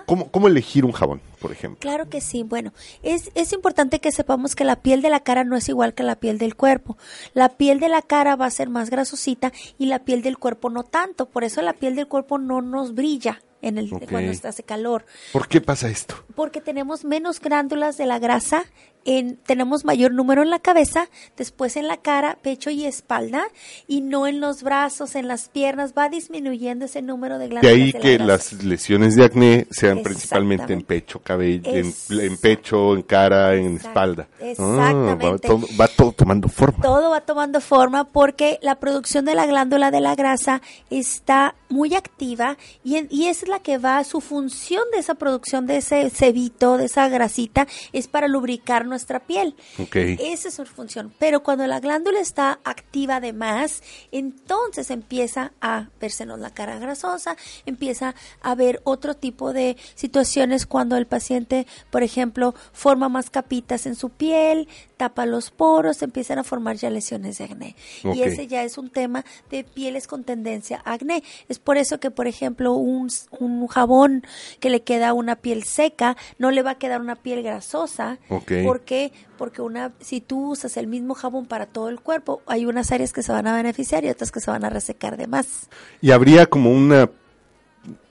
¿Cómo, 0.07 0.31
cómo 0.31 0.47
elegir 0.49 0.85
un 0.85 0.93
jabón, 0.93 1.21
por 1.41 1.53
ejemplo? 1.53 1.79
Claro 1.81 2.09
que 2.09 2.21
sí. 2.21 2.43
Bueno, 2.45 2.73
es, 3.03 3.31
es 3.35 3.53
importante 3.53 3.99
que 4.01 4.13
sepamos 4.13 4.55
que 4.55 4.65
la 4.65 4.77
piel 4.77 5.03
de 5.03 5.11
la 5.11 5.21
cara 5.21 5.45
no 5.45 5.57
es 5.57 5.69
igual 5.69 5.95
que 5.95 6.03
la 6.05 6.15
piel 6.17 6.39
del 6.39 6.55
cuerpo. 6.57 6.97
La 7.35 7.51
piel 7.51 7.81
de 7.81 7.89
la 7.89 8.03
cara 8.03 8.37
va 8.37 8.47
a 8.47 8.51
ser 8.51 8.69
más 8.69 8.89
grasosita 8.91 9.53
y 9.79 9.87
la 9.87 9.99
piel 10.01 10.23
del 10.23 10.39
cuerpo 10.39 10.71
no 10.71 10.85
tanto. 10.85 11.27
Por 11.27 11.45
eso 11.45 11.61
la 11.63 11.73
piel 11.73 11.97
del 11.97 12.07
cuerpo 12.09 12.39
no 12.39 12.63
nos 12.63 12.95
brilla 12.95 13.43
en 13.63 13.79
el, 13.79 13.93
Ok. 13.93 14.05
cuando 14.11 14.31
está- 14.31 14.51
hace 14.51 14.63
calor. 14.63 15.05
¿Por 15.33 15.49
qué 15.49 15.61
pasa 15.61 15.89
esto? 15.89 16.15
Porque 16.37 16.61
tenemos 16.61 17.05
menos 17.05 17.41
glándulas 17.41 17.97
de 17.97 18.07
la 18.07 18.19
grasa, 18.21 18.65
en, 19.07 19.37
tenemos 19.37 19.85
mayor 19.87 20.13
número 20.13 20.43
en 20.43 20.51
la 20.51 20.59
cabeza, 20.59 21.09
después 21.37 21.77
en 21.77 21.89
la 21.89 21.97
cara, 21.97 22.39
pecho 22.43 22.69
y 22.71 22.85
espalda, 22.85 23.45
y 23.89 24.03
no 24.03 24.27
en 24.27 24.41
los 24.41 24.63
brazos, 24.63 25.15
en 25.17 25.27
las 25.29 25.49
piernas, 25.49 25.95
va 25.97 26.09
disminuyendo 26.09 26.85
ese 26.85 27.03
número 27.03 27.39
de 27.39 27.49
glándulas. 27.49 27.75
ahí 27.75 27.93
de 27.93 27.99
la 27.99 28.01
que 28.01 28.19
las 28.19 28.53
lesiones 28.63 29.17
de 29.17 29.25
acné 29.25 29.67
sean 29.71 30.03
principalmente 30.03 30.73
en 30.73 30.83
pecho, 30.83 31.19
cabello, 31.21 31.63
en, 31.75 32.37
pecho, 32.37 32.95
en 32.95 33.03
cara, 33.03 33.55
en 33.55 33.77
espalda. 33.79 34.29
Ah, 34.41 34.45
Exactamente. 34.47 35.27
va, 35.27 35.39
todo, 35.39 35.67
va 35.81 35.89
todo 35.89 36.13
tomando 36.13 36.49
forma. 36.49 36.83
todo 36.83 37.11
va 37.11 37.21
tomando 37.23 37.61
forma 37.61 38.05
porque 38.05 38.59
la 38.63 38.77
producción 38.77 39.25
de 39.25 39.35
la 39.35 39.47
glándula 39.47 39.91
de 39.91 40.01
la 40.01 40.15
grasa 40.15 40.63
está 40.91 41.55
muy 41.69 41.95
activa 41.95 42.57
y, 42.85 42.97
en- 42.97 43.09
y 43.11 43.27
es 43.27 43.49
la 43.49 43.57
la 43.57 43.61
que 43.63 43.79
va, 43.79 44.05
su 44.05 44.21
función 44.21 44.83
de 44.93 44.99
esa 44.99 45.15
producción 45.15 45.67
de 45.67 45.79
ese 45.79 46.11
cebito, 46.11 46.77
de 46.77 46.85
esa 46.85 47.09
grasita, 47.09 47.67
es 47.95 48.07
para 48.07 48.29
lubricar 48.29 48.85
nuestra 48.97 49.21
piel. 49.21 49.55
Okay. 49.79 50.17
Esa 50.19 50.49
es 50.49 50.55
su 50.55 50.65
función. 50.65 51.13
Pero 51.19 51.43
cuando 51.43 51.67
la 51.67 51.81
glándula 51.81 52.19
está 52.19 52.61
activa 52.65 53.21
de 53.21 53.35
más, 53.35 53.83
entonces 54.11 54.91
empieza 54.91 55.53
a 55.61 55.89
versenos 56.01 56.41
la 56.41 56.51
cara 56.51 56.79
grasosa, 56.79 57.37
empieza 57.67 58.15
a 58.41 58.53
haber 58.53 58.81
otro 58.85 59.15
tipo 59.15 59.53
de 59.53 59.77
situaciones 59.95 60.65
cuando 60.65 60.97
el 60.97 61.07
paciente, 61.07 61.67
por 61.91 62.03
ejemplo, 62.03 62.55
forma 62.73 63.11
más 63.11 63.29
capitas 63.29 63.85
en 63.85 63.97
su 63.97 64.09
piel, 64.09 64.67
tapa 64.97 65.27
los 65.27 65.51
poros, 65.51 66.01
empiezan 66.03 66.39
a 66.39 66.45
formar 66.45 66.77
ya 66.77 66.89
lesiones 66.89 67.37
de 67.37 67.45
acné. 67.45 67.77
Y 68.03 68.23
ese 68.23 68.47
ya 68.47 68.63
es 68.63 68.79
un 68.79 68.89
tema 68.89 69.27
de 69.51 69.63
pieles 69.63 70.07
con 70.07 70.25
tendencia 70.25 70.81
a 70.87 70.95
acné. 70.95 71.23
Es 71.51 71.59
por 71.59 71.77
eso 71.77 72.01
que, 72.01 72.11
por 72.11 72.27
ejemplo, 72.27 72.73
un, 72.73 73.11
un 73.39 73.67
jabón 73.67 74.25
que 74.59 74.71
le 74.71 74.83
queda 74.83 75.13
una 75.13 75.37
piel 75.37 75.65
seca, 75.65 76.17
no 76.39 76.51
le 76.51 76.63
va 76.63 76.73
a 76.73 76.79
quedar 76.79 77.03
una 77.03 77.17
piel 77.17 77.43
grasosa. 77.43 78.19
¿Por 78.65 78.86
qué? 78.87 79.13
Porque 79.37 79.61
una, 79.61 79.93
si 80.01 80.23
tú 80.23 80.53
usas 80.53 80.79
el 80.79 80.87
mismo 80.87 81.15
jabón 81.15 81.45
para 81.45 81.67
todo 81.67 81.91
el 81.91 82.01
cuerpo, 82.01 82.41
hay 82.47 82.65
unas 82.65 82.91
áreas 82.91 83.13
que 83.13 83.23
se 83.23 83.33
van 83.33 83.47
a 83.47 83.55
beneficiar 83.55 84.05
y 84.05 84.09
otras 84.09 84.33
que 84.33 84.41
se 84.41 84.51
van 84.51 84.65
a 84.65 84.71
resecar 84.71 85.19
de 85.19 85.27
más. 85.27 85.69
Y 86.01 86.13
habría 86.13 86.47
como 86.47 86.73
una 86.73 87.11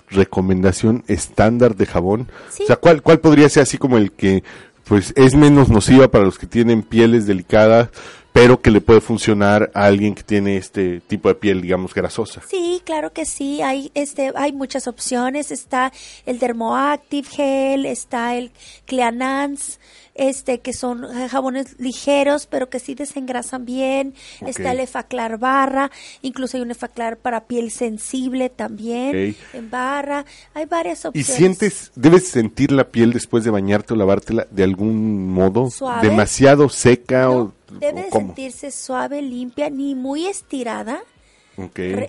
recomendación 0.09 1.03
estándar 1.07 1.75
de 1.75 1.87
jabón. 1.87 2.27
O 2.61 2.65
sea, 2.67 2.75
¿cuál, 2.75 3.01
¿cuál 3.01 3.19
podría 3.19 3.49
ser 3.49 3.63
así 3.63 3.79
como 3.79 3.97
el 3.97 4.11
que 4.11 4.43
pues 4.83 5.13
es 5.15 5.33
menos 5.33 5.69
nociva 5.69 6.09
para 6.09 6.25
los 6.25 6.37
que 6.37 6.45
tienen 6.45 6.83
pieles 6.83 7.25
delicadas, 7.25 7.89
pero 8.35 8.61
que 8.61 8.69
le 8.69 8.81
puede 8.81 8.99
funcionar 8.99 9.71
a 9.73 9.85
alguien 9.85 10.13
que 10.13 10.21
tiene 10.21 10.57
este 10.57 10.99
tipo 10.99 11.29
de 11.29 11.35
piel, 11.35 11.61
digamos, 11.61 11.93
grasosa. 11.93 12.41
Sí, 12.45 12.81
claro 12.83 13.13
que 13.13 13.23
sí, 13.23 13.61
hay 13.61 13.91
este 13.93 14.33
hay 14.35 14.51
muchas 14.51 14.89
opciones, 14.89 15.51
está 15.51 15.93
el 16.25 16.37
Dermoactive 16.37 17.29
Gel, 17.29 17.85
está 17.85 18.35
el 18.35 18.51
Cleanance, 18.87 19.79
este 20.15 20.59
que 20.59 20.73
son 20.73 21.05
jabones 21.29 21.79
ligeros 21.79 22.45
pero 22.45 22.69
que 22.69 22.79
sí 22.79 22.93
desengrasan 22.93 23.63
bien, 23.63 24.13
está 24.45 24.73
el 24.73 24.81
Efaclar 24.81 25.37
barra, 25.37 25.89
incluso 26.21 26.57
hay 26.57 26.63
un 26.63 26.71
Efaclar 26.71 27.15
para 27.15 27.45
piel 27.45 27.71
sensible 27.71 28.49
también 28.49 29.37
en 29.53 29.69
barra, 29.69 30.25
hay 30.53 30.65
varias 30.65 31.05
opciones. 31.05 31.29
¿Y 31.29 31.31
sientes, 31.31 31.93
debes 31.95 32.27
sentir 32.27 32.73
la 32.73 32.89
piel 32.89 33.13
después 33.13 33.45
de 33.45 33.51
bañarte 33.51 33.93
o 33.93 33.95
lavártela 33.95 34.45
de 34.51 34.63
algún 34.65 35.31
modo? 35.31 35.69
¿Suave? 35.69 36.09
¿Demasiado 36.09 36.67
seca 36.67 37.29
o 37.29 37.53
Debe 37.71 38.09
sentirse 38.11 38.71
suave, 38.71 39.21
limpia, 39.21 39.69
ni 39.69 39.95
muy 39.95 40.27
estirada. 40.27 41.01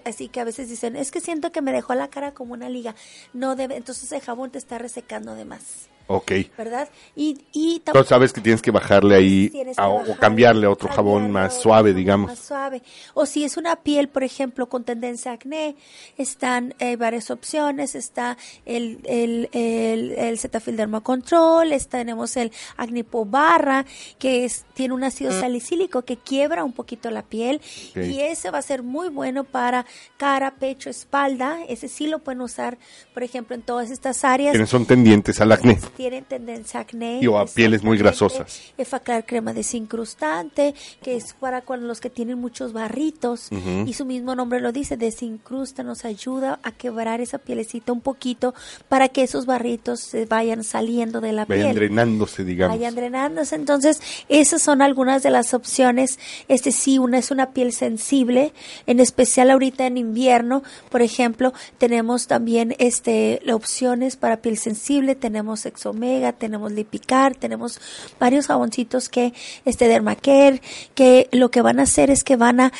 así 0.04 0.28
que 0.28 0.40
a 0.40 0.44
veces 0.44 0.68
dicen, 0.68 0.96
es 0.96 1.10
que 1.10 1.20
siento 1.20 1.52
que 1.52 1.62
me 1.62 1.72
dejó 1.72 1.94
la 1.94 2.08
cara 2.08 2.32
como 2.32 2.54
una 2.54 2.68
liga. 2.68 2.94
No 3.32 3.56
debe, 3.56 3.76
entonces 3.76 4.10
el 4.12 4.20
jabón 4.20 4.50
te 4.50 4.58
está 4.58 4.78
resecando 4.78 5.34
de 5.34 5.44
más. 5.44 5.88
Ok. 6.08 6.32
¿Verdad? 6.56 6.88
Y, 7.16 7.38
y 7.52 7.76
Entonces 7.76 8.08
sabes 8.08 8.32
que 8.32 8.40
tienes 8.40 8.62
que 8.62 8.70
bajarle 8.70 9.16
ahí 9.16 9.52
o 9.78 10.16
cambiarle 10.16 10.66
a 10.66 10.70
otro 10.70 10.88
jabón 10.88 11.32
más 11.32 11.60
suave, 11.60 11.92
digamos. 11.94 12.30
Más 12.30 12.38
suave. 12.38 12.82
O 13.14 13.26
si 13.26 13.42
es 13.42 13.56
una 13.56 13.76
piel, 13.76 14.08
por 14.08 14.22
ejemplo, 14.22 14.68
con 14.68 14.84
tendencia 14.84 15.32
a 15.32 15.34
acné, 15.34 15.74
están 16.16 16.74
eh, 16.78 16.96
varias 16.96 17.30
opciones. 17.30 17.94
Está 17.96 18.38
el, 18.64 19.00
el, 19.04 19.48
el, 19.52 20.12
el 20.12 20.38
Cetaphil 20.38 20.76
Dermocontrol, 20.76 21.72
está, 21.72 21.96
tenemos 21.98 22.36
el 22.36 22.52
Agnipo 22.76 23.24
Barra, 23.24 23.84
que 24.18 24.44
es, 24.44 24.64
tiene 24.74 24.94
un 24.94 25.02
ácido 25.02 25.32
mm. 25.32 25.40
salicílico 25.40 26.02
que 26.02 26.16
quiebra 26.16 26.62
un 26.62 26.72
poquito 26.72 27.10
la 27.10 27.22
piel. 27.22 27.60
Y 27.96 28.20
ese 28.20 28.50
va 28.50 28.58
a 28.58 28.62
ser 28.62 28.84
muy 28.84 29.08
bueno 29.08 29.42
para 29.42 29.86
cara, 30.18 30.54
pecho, 30.54 30.88
espalda. 30.88 31.58
Ese 31.68 31.88
sí 31.88 32.06
lo 32.06 32.20
pueden 32.20 32.42
usar, 32.42 32.78
por 33.12 33.24
ejemplo, 33.24 33.56
en 33.56 33.62
todas 33.62 33.90
estas 33.90 34.24
áreas. 34.24 34.52
Quienes 34.52 34.70
son 34.70 34.86
tendientes 34.86 35.40
al 35.40 35.50
acné 35.50 35.80
tienen 35.96 36.24
tendencia 36.24 36.80
a 36.80 36.82
acné. 36.82 37.20
Y 37.20 37.26
o 37.26 37.38
a 37.38 37.46
pieles 37.46 37.82
muy 37.82 37.96
grasosas. 37.96 38.72
Efaclar 38.76 39.24
crema 39.24 39.52
desincrustante, 39.52 40.74
que 41.02 41.16
es 41.16 41.34
para 41.34 41.62
cuando 41.62 41.86
los 41.86 42.00
que 42.00 42.10
tienen 42.10 42.38
muchos 42.38 42.72
barritos. 42.72 43.48
Y 43.86 43.92
su 43.94 44.04
mismo 44.04 44.34
nombre 44.34 44.60
lo 44.60 44.72
dice, 44.72 44.96
desincrusta, 44.96 45.82
nos 45.82 46.04
ayuda 46.04 46.60
a 46.62 46.72
quebrar 46.72 47.20
esa 47.20 47.38
pielecita 47.38 47.92
un 47.92 48.02
poquito 48.02 48.54
para 48.88 49.08
que 49.08 49.22
esos 49.22 49.46
barritos 49.46 50.00
se 50.00 50.26
vayan 50.26 50.62
saliendo 50.62 51.20
de 51.20 51.32
la 51.32 51.46
vayan 51.46 51.72
piel. 51.72 51.76
drenándose, 51.76 52.44
digamos. 52.44 52.76
Vayan 52.76 52.94
drenándose. 52.94 53.56
Entonces, 53.56 54.00
esas 54.28 54.60
son 54.60 54.82
algunas 54.82 55.22
de 55.22 55.30
las 55.30 55.54
opciones. 55.54 56.18
Este 56.48 56.72
sí, 56.72 56.98
una 56.98 57.18
es 57.18 57.30
una 57.30 57.52
piel 57.52 57.72
sensible, 57.72 58.52
en 58.86 59.00
especial 59.00 59.50
ahorita 59.50 59.86
en 59.86 59.96
invierno, 59.96 60.62
por 60.90 61.00
ejemplo, 61.00 61.54
tenemos 61.78 62.26
también 62.26 62.74
este 62.78 63.40
opciones 63.50 64.16
para 64.16 64.42
piel 64.42 64.58
sensible, 64.58 65.14
tenemos 65.14 65.64
Omega, 65.90 66.32
tenemos 66.32 66.72
Lipicar, 66.72 67.34
tenemos 67.34 67.80
varios 68.18 68.46
jaboncitos 68.46 69.08
que, 69.08 69.32
este 69.64 69.88
Dermacare, 69.88 70.60
que 70.94 71.28
lo 71.32 71.50
que 71.50 71.62
van 71.62 71.80
a 71.80 71.84
hacer 71.84 72.10
es 72.10 72.24
que 72.24 72.36
van 72.36 72.60
a 72.60 72.72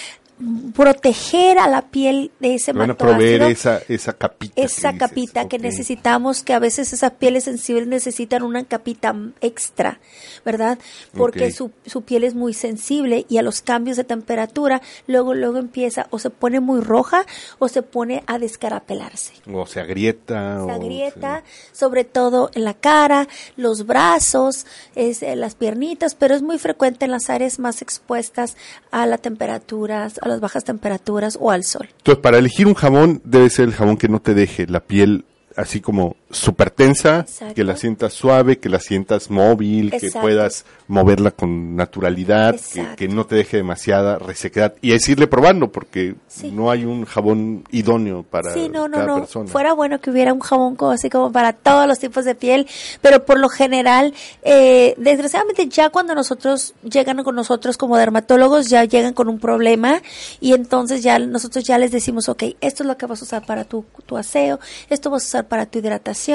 proteger 0.74 1.58
a 1.58 1.66
la 1.66 1.82
piel 1.82 2.30
de 2.40 2.56
ese 2.56 2.72
Van 2.72 2.90
a 2.90 2.94
proveer 2.94 3.42
esa, 3.42 3.80
esa 3.88 4.12
capita. 4.12 4.60
Esa 4.60 4.92
que 4.92 4.98
capita 4.98 5.48
que 5.48 5.58
necesitamos, 5.58 6.42
que 6.42 6.52
a 6.52 6.58
veces 6.58 6.92
esas 6.92 7.12
pieles 7.12 7.44
sensibles 7.44 7.86
necesitan 7.86 8.42
una 8.42 8.64
capita 8.64 9.14
extra, 9.40 9.98
¿verdad? 10.44 10.78
Porque 11.12 11.50
su, 11.52 11.70
su 11.86 12.02
piel 12.02 12.24
es 12.24 12.34
muy 12.34 12.52
sensible 12.52 13.24
y 13.28 13.38
a 13.38 13.42
los 13.42 13.62
cambios 13.62 13.96
de 13.96 14.04
temperatura, 14.04 14.82
luego, 15.06 15.32
luego 15.32 15.58
empieza 15.58 16.06
o 16.10 16.18
se 16.18 16.28
pone 16.28 16.60
muy 16.60 16.80
roja 16.80 17.24
o 17.58 17.68
se 17.68 17.82
pone 17.82 18.22
a 18.26 18.38
descarapelarse. 18.38 19.32
O 19.50 19.66
se 19.66 19.80
agrieta. 19.80 20.64
Se 20.66 20.70
agrieta, 20.70 21.44
sobre 21.72 22.04
todo 22.04 22.50
en 22.54 22.64
la 22.64 22.74
cara, 22.74 23.26
los 23.56 23.86
brazos, 23.86 24.66
es, 24.94 25.22
eh, 25.22 25.34
las 25.34 25.54
piernitas, 25.54 26.14
pero 26.14 26.34
es 26.34 26.42
muy 26.42 26.58
frecuente 26.58 27.06
en 27.06 27.10
las 27.10 27.30
áreas 27.30 27.58
más 27.58 27.80
expuestas 27.80 28.56
a 28.90 29.06
la 29.06 29.16
temperatura, 29.16 30.10
a 30.26 30.28
las 30.28 30.40
bajas 30.40 30.64
temperaturas 30.64 31.38
o 31.40 31.50
al 31.50 31.64
sol. 31.64 31.88
Entonces, 31.98 32.22
para 32.22 32.38
elegir 32.38 32.66
un 32.66 32.74
jabón 32.74 33.22
debe 33.24 33.48
ser 33.50 33.66
el 33.66 33.74
jabón 33.74 33.96
que 33.96 34.08
no 34.08 34.20
te 34.20 34.34
deje 34.34 34.66
la 34.66 34.80
piel 34.80 35.24
así 35.56 35.80
como 35.80 36.16
súper 36.36 36.70
tensa, 36.70 37.26
que 37.54 37.64
la 37.64 37.76
sientas 37.76 38.12
suave, 38.12 38.58
que 38.58 38.68
la 38.68 38.80
sientas 38.80 39.30
móvil, 39.30 39.90
que 39.90 40.10
puedas 40.10 40.64
moverla 40.88 41.30
con 41.30 41.76
naturalidad, 41.76 42.56
que, 42.96 43.08
no 43.08 43.26
te 43.26 43.36
deje 43.36 43.58
demasiada 43.58 44.18
resequedad 44.18 44.74
y 44.82 44.92
es 44.92 45.08
irle 45.08 45.26
probando 45.26 45.72
porque 45.72 46.14
no 46.52 46.70
hay 46.70 46.84
un 46.84 47.04
jabón 47.04 47.64
idóneo 47.70 48.22
para 48.22 48.52
sí, 48.52 48.68
no, 48.68 48.88
no, 48.88 48.98
cada 48.98 49.06
no. 49.06 49.18
persona. 49.20 49.50
Fuera 49.50 49.72
bueno 49.72 50.00
que 50.00 50.10
hubiera 50.10 50.32
un 50.32 50.40
jabón 50.40 50.76
como, 50.76 50.92
así 50.92 51.08
como 51.08 51.32
para 51.32 51.52
todos 51.52 51.86
los 51.86 51.98
tipos 51.98 52.24
de 52.24 52.34
piel, 52.34 52.66
pero 53.00 53.24
por 53.24 53.38
lo 53.38 53.48
general, 53.48 54.12
eh, 54.42 54.94
desgraciadamente 54.98 55.68
ya 55.68 55.90
cuando 55.90 56.14
nosotros 56.14 56.74
llegan 56.82 57.22
con 57.22 57.34
nosotros 57.34 57.76
como 57.76 57.96
dermatólogos 57.96 58.68
ya 58.68 58.84
llegan 58.84 59.14
con 59.14 59.28
un 59.28 59.38
problema 59.38 60.02
y 60.40 60.52
entonces 60.52 61.02
ya 61.02 61.18
nosotros 61.18 61.64
ya 61.64 61.78
les 61.78 61.90
decimos, 61.90 62.28
ok, 62.28 62.42
esto 62.60 62.82
es 62.82 62.86
lo 62.86 62.96
que 62.96 63.06
vas 63.06 63.20
a 63.22 63.24
usar 63.24 63.46
para 63.46 63.64
tu, 63.64 63.84
tu 64.04 64.16
aseo, 64.16 64.60
esto 64.90 65.10
vas 65.10 65.24
a 65.24 65.26
usar 65.26 65.48
para 65.48 65.66
tu 65.66 65.78
hidratación 65.78 66.25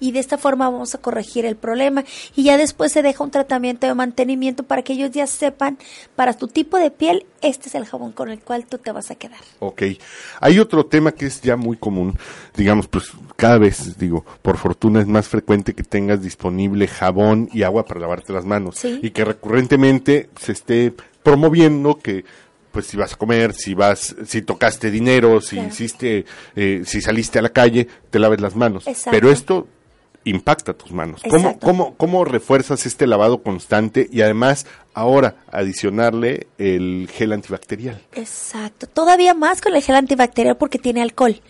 y 0.00 0.12
de 0.12 0.18
esta 0.18 0.38
forma 0.38 0.68
vamos 0.70 0.94
a 0.94 0.98
corregir 0.98 1.44
el 1.44 1.56
problema 1.56 2.04
y 2.34 2.44
ya 2.44 2.56
después 2.56 2.92
se 2.92 3.02
deja 3.02 3.24
un 3.24 3.30
tratamiento 3.30 3.86
de 3.86 3.94
mantenimiento 3.94 4.62
para 4.62 4.82
que 4.82 4.94
ellos 4.94 5.10
ya 5.10 5.26
sepan 5.26 5.78
para 6.16 6.34
tu 6.34 6.48
tipo 6.48 6.78
de 6.78 6.90
piel 6.90 7.26
este 7.44 7.68
es 7.68 7.74
el 7.74 7.84
jabón 7.84 8.12
con 8.12 8.30
el 8.30 8.40
cual 8.40 8.64
tú 8.64 8.78
te 8.78 8.90
vas 8.90 9.10
a 9.10 9.16
quedar. 9.16 9.38
Ok. 9.58 9.82
Hay 10.40 10.58
otro 10.58 10.86
tema 10.86 11.12
que 11.12 11.26
es 11.26 11.42
ya 11.42 11.56
muy 11.56 11.76
común, 11.76 12.16
digamos, 12.56 12.88
pues 12.88 13.12
cada 13.36 13.58
vez, 13.58 13.98
digo, 13.98 14.24
por 14.40 14.56
fortuna 14.56 15.00
es 15.00 15.06
más 15.06 15.28
frecuente 15.28 15.74
que 15.74 15.82
tengas 15.82 16.22
disponible 16.22 16.88
jabón 16.88 17.50
y 17.52 17.62
agua 17.62 17.84
para 17.84 18.00
lavarte 18.00 18.32
las 18.32 18.44
manos 18.44 18.82
y 18.84 19.10
que 19.10 19.24
recurrentemente 19.24 20.30
se 20.40 20.52
esté 20.52 20.94
promoviendo 21.22 21.98
que 21.98 22.24
pues 22.74 22.86
si 22.88 22.96
vas 22.96 23.12
a 23.12 23.16
comer, 23.16 23.54
si 23.54 23.72
vas, 23.72 24.16
si 24.26 24.42
tocaste 24.42 24.90
dinero, 24.90 25.40
si 25.40 25.60
hiciste, 25.60 26.26
eh, 26.56 26.82
si 26.84 27.00
saliste 27.00 27.38
a 27.38 27.42
la 27.42 27.50
calle, 27.50 27.86
te 28.10 28.18
laves 28.18 28.40
las 28.40 28.56
manos. 28.56 28.84
Pero 29.12 29.30
esto 29.30 29.68
impacta 30.24 30.72
tus 30.72 30.90
manos. 30.90 31.22
¿Cómo, 31.30 31.60
cómo, 31.60 31.94
¿Cómo 31.94 32.24
refuerzas 32.24 32.84
este 32.84 33.06
lavado 33.06 33.44
constante 33.44 34.08
y 34.10 34.22
además 34.22 34.66
ahora 34.92 35.36
adicionarle 35.52 36.48
el 36.58 37.08
gel 37.12 37.32
antibacterial? 37.32 38.02
Exacto. 38.14 38.88
Todavía 38.88 39.34
más 39.34 39.60
con 39.60 39.76
el 39.76 39.82
gel 39.82 39.94
antibacterial 39.94 40.56
porque 40.56 40.80
tiene 40.80 41.00
alcohol. 41.00 41.40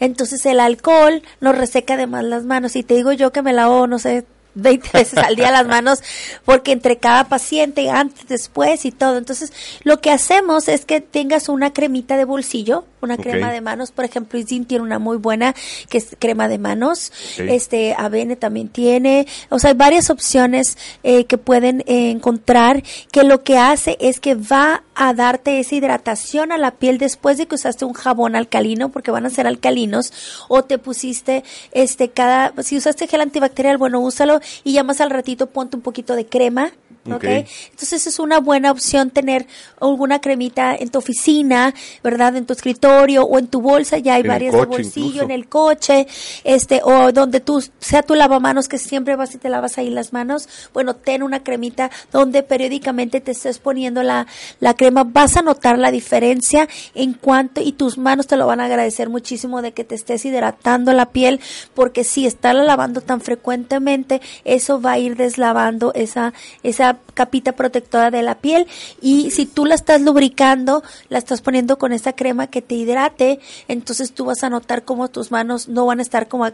Entonces 0.00 0.44
el 0.44 0.60
alcohol 0.60 1.22
nos 1.40 1.56
reseca 1.56 1.94
además 1.94 2.24
las 2.24 2.44
manos. 2.44 2.76
Y 2.76 2.82
te 2.82 2.92
digo 2.92 3.12
yo 3.12 3.32
que 3.32 3.40
me 3.40 3.54
lavo, 3.54 3.86
no 3.86 3.98
sé, 3.98 4.26
20 4.54 4.90
veces 4.92 5.18
al 5.18 5.36
día 5.36 5.50
las 5.50 5.66
manos, 5.66 6.02
porque 6.44 6.72
entre 6.72 6.98
cada 6.98 7.28
paciente, 7.28 7.90
antes, 7.90 8.26
después 8.28 8.84
y 8.84 8.92
todo. 8.92 9.18
Entonces, 9.18 9.52
lo 9.82 10.00
que 10.00 10.10
hacemos 10.10 10.68
es 10.68 10.84
que 10.84 11.00
tengas 11.00 11.48
una 11.48 11.72
cremita 11.72 12.16
de 12.16 12.24
bolsillo, 12.24 12.84
una 13.00 13.16
crema 13.16 13.52
de 13.52 13.60
manos. 13.60 13.92
Por 13.92 14.04
ejemplo, 14.04 14.38
Isin 14.38 14.64
tiene 14.64 14.82
una 14.82 14.98
muy 14.98 15.18
buena 15.18 15.54
que 15.88 15.98
es 15.98 16.16
crema 16.18 16.48
de 16.48 16.58
manos. 16.58 17.12
Este, 17.38 17.94
Avene 17.96 18.36
también 18.36 18.68
tiene. 18.68 19.26
O 19.50 19.58
sea, 19.58 19.70
hay 19.70 19.76
varias 19.76 20.10
opciones 20.10 20.78
eh, 21.02 21.24
que 21.26 21.38
pueden 21.38 21.80
eh, 21.86 22.10
encontrar 22.10 22.82
que 23.12 23.24
lo 23.24 23.42
que 23.42 23.58
hace 23.58 23.96
es 24.00 24.20
que 24.20 24.34
va 24.34 24.82
a 24.94 25.14
darte 25.14 25.60
esa 25.60 25.74
hidratación 25.74 26.52
a 26.52 26.58
la 26.58 26.72
piel 26.72 26.98
después 26.98 27.38
de 27.38 27.46
que 27.46 27.54
usaste 27.54 27.84
un 27.84 27.92
jabón 27.92 28.36
alcalino, 28.36 28.90
porque 28.90 29.10
van 29.10 29.26
a 29.26 29.30
ser 29.30 29.46
alcalinos, 29.46 30.12
o 30.48 30.62
te 30.62 30.78
pusiste, 30.78 31.44
este, 31.72 32.10
cada, 32.10 32.52
si 32.62 32.76
usaste 32.76 33.06
gel 33.06 33.20
antibacterial, 33.20 33.78
bueno, 33.78 34.00
úsalo 34.00 34.40
y 34.62 34.72
ya 34.72 34.84
más 34.84 35.00
al 35.00 35.10
ratito 35.10 35.48
ponte 35.48 35.76
un 35.76 35.82
poquito 35.82 36.14
de 36.14 36.26
crema, 36.26 36.72
¿ok? 37.10 37.24
Entonces 37.24 38.06
es 38.06 38.18
una 38.18 38.40
buena 38.40 38.70
opción 38.70 39.10
tener 39.10 39.46
alguna 39.80 40.20
cremita 40.20 40.74
en 40.74 40.88
tu 40.90 40.98
oficina, 40.98 41.74
¿verdad? 42.02 42.36
En 42.36 42.46
tu 42.46 42.52
escritorio 42.52 43.24
o 43.24 43.38
en 43.38 43.46
tu 43.48 43.60
bolsa, 43.60 43.98
ya 43.98 44.14
hay 44.14 44.22
varias 44.22 44.54
de 44.54 44.64
bolsillo, 44.64 45.22
en 45.22 45.30
el 45.30 45.48
coche, 45.48 46.06
este, 46.44 46.80
o 46.82 47.12
donde 47.12 47.40
tú, 47.40 47.62
sea 47.78 48.02
tu 48.02 48.14
lavamanos 48.14 48.68
que 48.68 48.78
siempre 48.78 49.16
vas 49.16 49.34
y 49.34 49.38
te 49.38 49.48
lavas 49.48 49.78
ahí 49.78 49.90
las 49.90 50.12
manos, 50.12 50.48
bueno, 50.72 50.94
ten 50.94 51.22
una 51.22 51.42
cremita 51.42 51.90
donde 52.12 52.42
periódicamente 52.42 53.20
te 53.20 53.32
estés 53.32 53.58
poniendo 53.58 54.02
la, 54.02 54.26
la 54.60 54.74
crema, 54.74 55.04
vas 55.04 55.36
a 55.36 55.42
notar 55.42 55.78
la 55.78 55.90
diferencia 55.90 56.68
en 56.94 57.14
cuanto, 57.14 57.60
y 57.60 57.72
tus 57.72 57.98
manos 57.98 58.26
te 58.26 58.36
lo 58.36 58.46
van 58.46 58.60
a 58.60 58.66
agradecer 58.66 59.08
muchísimo 59.08 59.62
de 59.62 59.72
que 59.72 59.84
te 59.84 59.94
estés 59.94 60.24
hidratando 60.24 60.92
la 60.92 61.10
piel, 61.10 61.40
porque 61.74 62.04
si 62.04 62.26
estás 62.26 62.54
lavando 62.54 63.00
tan 63.00 63.20
frecuentemente, 63.20 64.20
eso 64.44 64.80
va 64.80 64.92
a 64.92 64.98
ir 64.98 65.16
deslavando 65.16 65.92
esa, 65.94 66.32
esa 66.62 66.93
capita 67.14 67.52
protectora 67.52 68.10
de 68.10 68.22
la 68.22 68.36
piel 68.36 68.66
y 69.00 69.30
si 69.30 69.46
tú 69.46 69.64
la 69.66 69.74
estás 69.74 70.00
lubricando, 70.00 70.82
la 71.08 71.18
estás 71.18 71.40
poniendo 71.40 71.78
con 71.78 71.92
esa 71.92 72.14
crema 72.14 72.46
que 72.46 72.62
te 72.62 72.74
hidrate, 72.74 73.40
entonces 73.68 74.12
tú 74.12 74.26
vas 74.26 74.42
a 74.44 74.50
notar 74.50 74.84
como 74.84 75.08
tus 75.08 75.30
manos 75.30 75.68
no 75.68 75.86
van 75.86 75.98
a 75.98 76.02
estar 76.02 76.28
como 76.28 76.50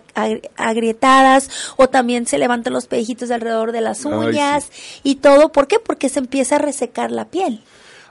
agrietadas 0.56 1.50
o 1.76 1.88
también 1.88 2.26
se 2.26 2.38
levantan 2.38 2.72
los 2.72 2.86
pellejitos 2.86 3.30
alrededor 3.30 3.72
de 3.72 3.80
las 3.80 4.04
uñas 4.04 4.70
y 5.02 5.16
todo. 5.16 5.52
¿Por 5.52 5.66
qué? 5.66 5.78
Porque 5.78 6.08
se 6.08 6.18
empieza 6.18 6.56
a 6.56 6.58
resecar 6.58 7.10
la 7.10 7.26
piel. 7.26 7.62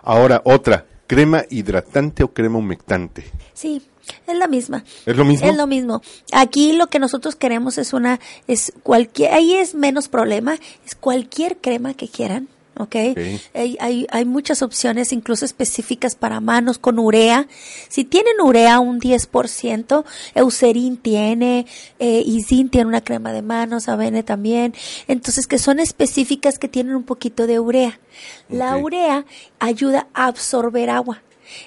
Ahora, 0.02 0.42
otra, 0.46 0.86
crema 1.08 1.44
hidratante 1.50 2.24
o 2.24 2.34
crema 2.34 2.60
humectante. 2.60 3.26
Sí, 3.54 3.82
es 4.28 4.36
la 4.36 4.48
misma. 4.48 4.84
¿Es 5.06 5.16
lo 5.16 5.26
mismo? 5.26 5.48
Es 5.48 5.56
lo 5.56 5.68
mismo. 5.68 6.02
Aquí 6.32 6.74
lo 6.74 6.88
que 6.88 7.00
nosotros 7.00 7.36
queremos 7.36 7.78
es 7.78 7.94
una, 7.94 8.20
es 8.48 8.74
cualquier, 8.84 9.34
ahí 9.34 9.54
es 9.54 9.76
menos 9.76 10.08
problema, 10.08 10.58
es 10.86 10.96
cualquier 10.96 11.58
crema 11.58 11.94
que 11.94 12.08
quieran. 12.08 12.48
¿ok? 12.80 12.96
Hay, 13.54 13.78
hay, 13.80 14.08
hay, 14.10 14.26
muchas 14.26 14.62
opciones, 14.62 15.12
incluso 15.12 15.44
específicas 15.44 16.16
para 16.16 16.40
manos 16.40 16.80
con 16.80 16.98
urea. 16.98 17.48
Si 17.90 18.06
tienen 18.06 18.40
urea, 18.42 18.80
un 18.80 19.02
10%, 19.02 20.06
Eucerin 20.34 20.96
tiene, 20.98 21.66
eh, 22.00 22.24
Isin 22.26 22.70
tiene 22.70 22.88
una 22.88 23.02
crema 23.02 23.34
de 23.34 23.42
manos, 23.42 23.90
Avene 23.90 24.24
también. 24.24 24.74
Entonces, 25.08 25.46
que 25.46 25.60
son 25.60 25.80
específicas 25.80 26.58
que 26.58 26.70
tienen 26.70 26.96
un 26.96 27.04
poquito 27.04 27.48
de 27.48 27.60
urea. 27.60 28.00
La 28.48 28.78
urea 28.78 29.26
ayuda 29.60 30.08
a 30.14 30.28
absorber 30.28 30.90
agua. 30.90 31.22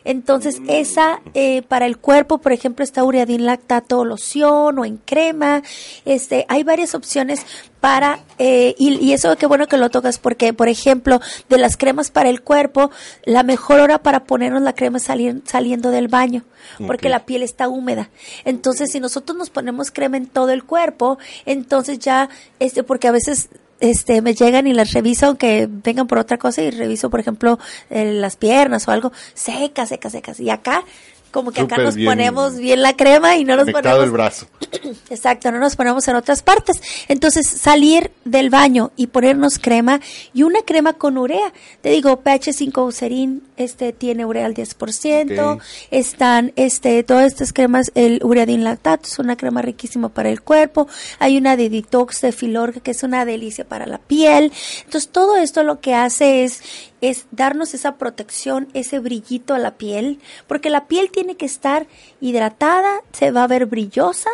Entonces, 0.05 0.61
esa 0.69 1.21
eh, 1.35 1.63
para 1.63 1.87
el 1.87 1.99
cuerpo, 1.99 2.39
por 2.39 2.53
ejemplo, 2.53 2.85
está 2.85 3.05
ureadin 3.05 3.47
lactato 3.47 4.05
loción 4.05 4.79
o 4.79 4.85
en 4.85 4.97
crema. 4.99 5.63
Este, 6.05 6.47
hay 6.49 6.63
varias 6.63 6.95
opciones 6.95 7.45
para, 7.83 8.21
eh, 8.39 8.77
y, 8.79 9.13
eso 9.13 9.37
qué 9.37 9.47
bueno 9.47 9.67
que 9.67 9.77
lo 9.77 9.91
tocas 9.91 10.19
porque, 10.19 10.53
por 10.53 10.69
ejemplo, 10.69 11.21
de 11.49 11.59
las 11.59 11.77
cremas 11.77 12.13
para 12.13 12.31
el 12.31 12.41
cuerpo, 12.41 12.93
la 13.25 13.43
mejor 13.43 13.81
hora 13.81 13.99
para 13.99 14.23
ponernos 14.23 14.63
la 14.63 14.73
crema 14.73 14.99
es 14.99 15.03
salir, 15.03 15.43
saliendo 15.47 15.91
del 15.91 16.07
baño, 16.07 16.45
porque 16.87 17.09
la 17.09 17.27
piel 17.27 17.43
está 17.43 17.69
húmeda. 17.69 18.11
Entonces, 18.45 18.93
si 18.93 19.01
nosotros 19.01 19.37
nos 19.37 19.51
ponemos 19.51 19.91
crema 19.91 20.17
en 20.17 20.27
todo 20.27 20.51
el 20.51 20.63
cuerpo, 20.63 21.19
entonces 21.45 21.99
ya, 21.99 22.29
este, 22.61 22.85
porque 22.85 23.09
a 23.09 23.13
veces 23.13 23.49
este, 23.83 24.23
me 24.23 24.35
llegan 24.35 24.69
y 24.69 24.73
las 24.73 24.93
reviso, 24.93 25.27
aunque 25.27 25.69
vengan 25.69 26.07
por 26.07 26.19
otra 26.19 26.39
cosa, 26.39 26.63
y 26.63 26.71
reviso, 26.71 27.11
por 27.11 27.19
ejemplo, 27.19 27.59
eh, 27.91 28.13
las 28.13 28.37
piernas 28.37 28.87
o 28.87 28.93
algo, 28.93 29.13
secas, 29.35 29.89
secas, 29.89 30.13
secas. 30.13 30.39
Y 30.39 30.51
acá 30.51 30.85
como 31.33 31.51
que 31.51 31.63
acá 31.63 31.79
nos 31.79 31.97
ponemos 31.97 32.59
bien 32.59 32.83
la 32.83 32.95
crema 32.95 33.37
y 33.37 33.45
no 33.45 33.57
nos 33.57 33.71
ponemos 33.71 34.05
el 34.05 34.11
brazo. 34.11 34.47
Exacto, 35.11 35.51
no 35.51 35.59
nos 35.59 35.77
ponemos 35.77 36.07
en 36.07 36.15
otras 36.17 36.43
partes. 36.43 36.81
Entonces, 37.09 37.49
salir 37.49 38.13
del 38.25 38.51
baño 38.51 38.93
y 38.97 39.09
ponernos 39.09 39.59
crema 39.59 40.01
y 40.35 40.43
una 40.43 40.61
crema 40.63 40.93
con 40.93 41.17
urea. 41.17 41.53
Te 41.81 41.89
digo, 41.89 42.23
PH5 42.23 42.87
Userin 42.87 43.43
este 43.57 43.93
tiene 43.93 44.27
urea 44.27 44.47
al 44.47 44.55
10%, 44.55 45.61
están 45.91 46.53
este 46.57 47.03
todas 47.03 47.27
estas 47.27 47.53
cremas 47.53 47.91
el 47.95 48.21
ureadin 48.23 48.65
lactato 48.65 49.07
es 49.07 49.19
una 49.19 49.37
crema 49.37 49.63
riquísima 49.63 50.09
para 50.09 50.31
el 50.31 50.43
cuerpo, 50.43 50.89
hay 51.19 51.39
una 51.39 51.57
de 51.57 51.71
detox 51.71 52.21
de 52.21 52.33
Filorga 52.33 52.81
que 52.81 52.91
es 52.91 53.03
una 53.03 53.25
delicia 53.25 53.65
para 53.65 53.87
la 53.87 53.99
piel. 53.99 54.53
Entonces, 54.85 55.11
todo 55.11 55.37
esto 55.37 55.63
lo 55.63 55.81
que 55.81 55.95
hace 55.95 56.45
es 56.45 56.63
es 57.03 57.27
darnos 57.33 57.75
esa 57.75 57.97
protección, 57.99 58.69
ese 58.73 59.01
brillito 59.01 59.53
a 59.53 59.59
la 59.59 59.73
piel, 59.73 60.21
porque 60.47 60.71
la 60.71 60.87
piel 60.87 61.11
tiene 61.11 61.37
que 61.37 61.45
estar 61.45 61.87
hidratada, 62.21 63.03
se 63.13 63.31
va 63.33 63.43
a 63.43 63.49
ver 63.49 63.67
brillosa, 63.67 64.31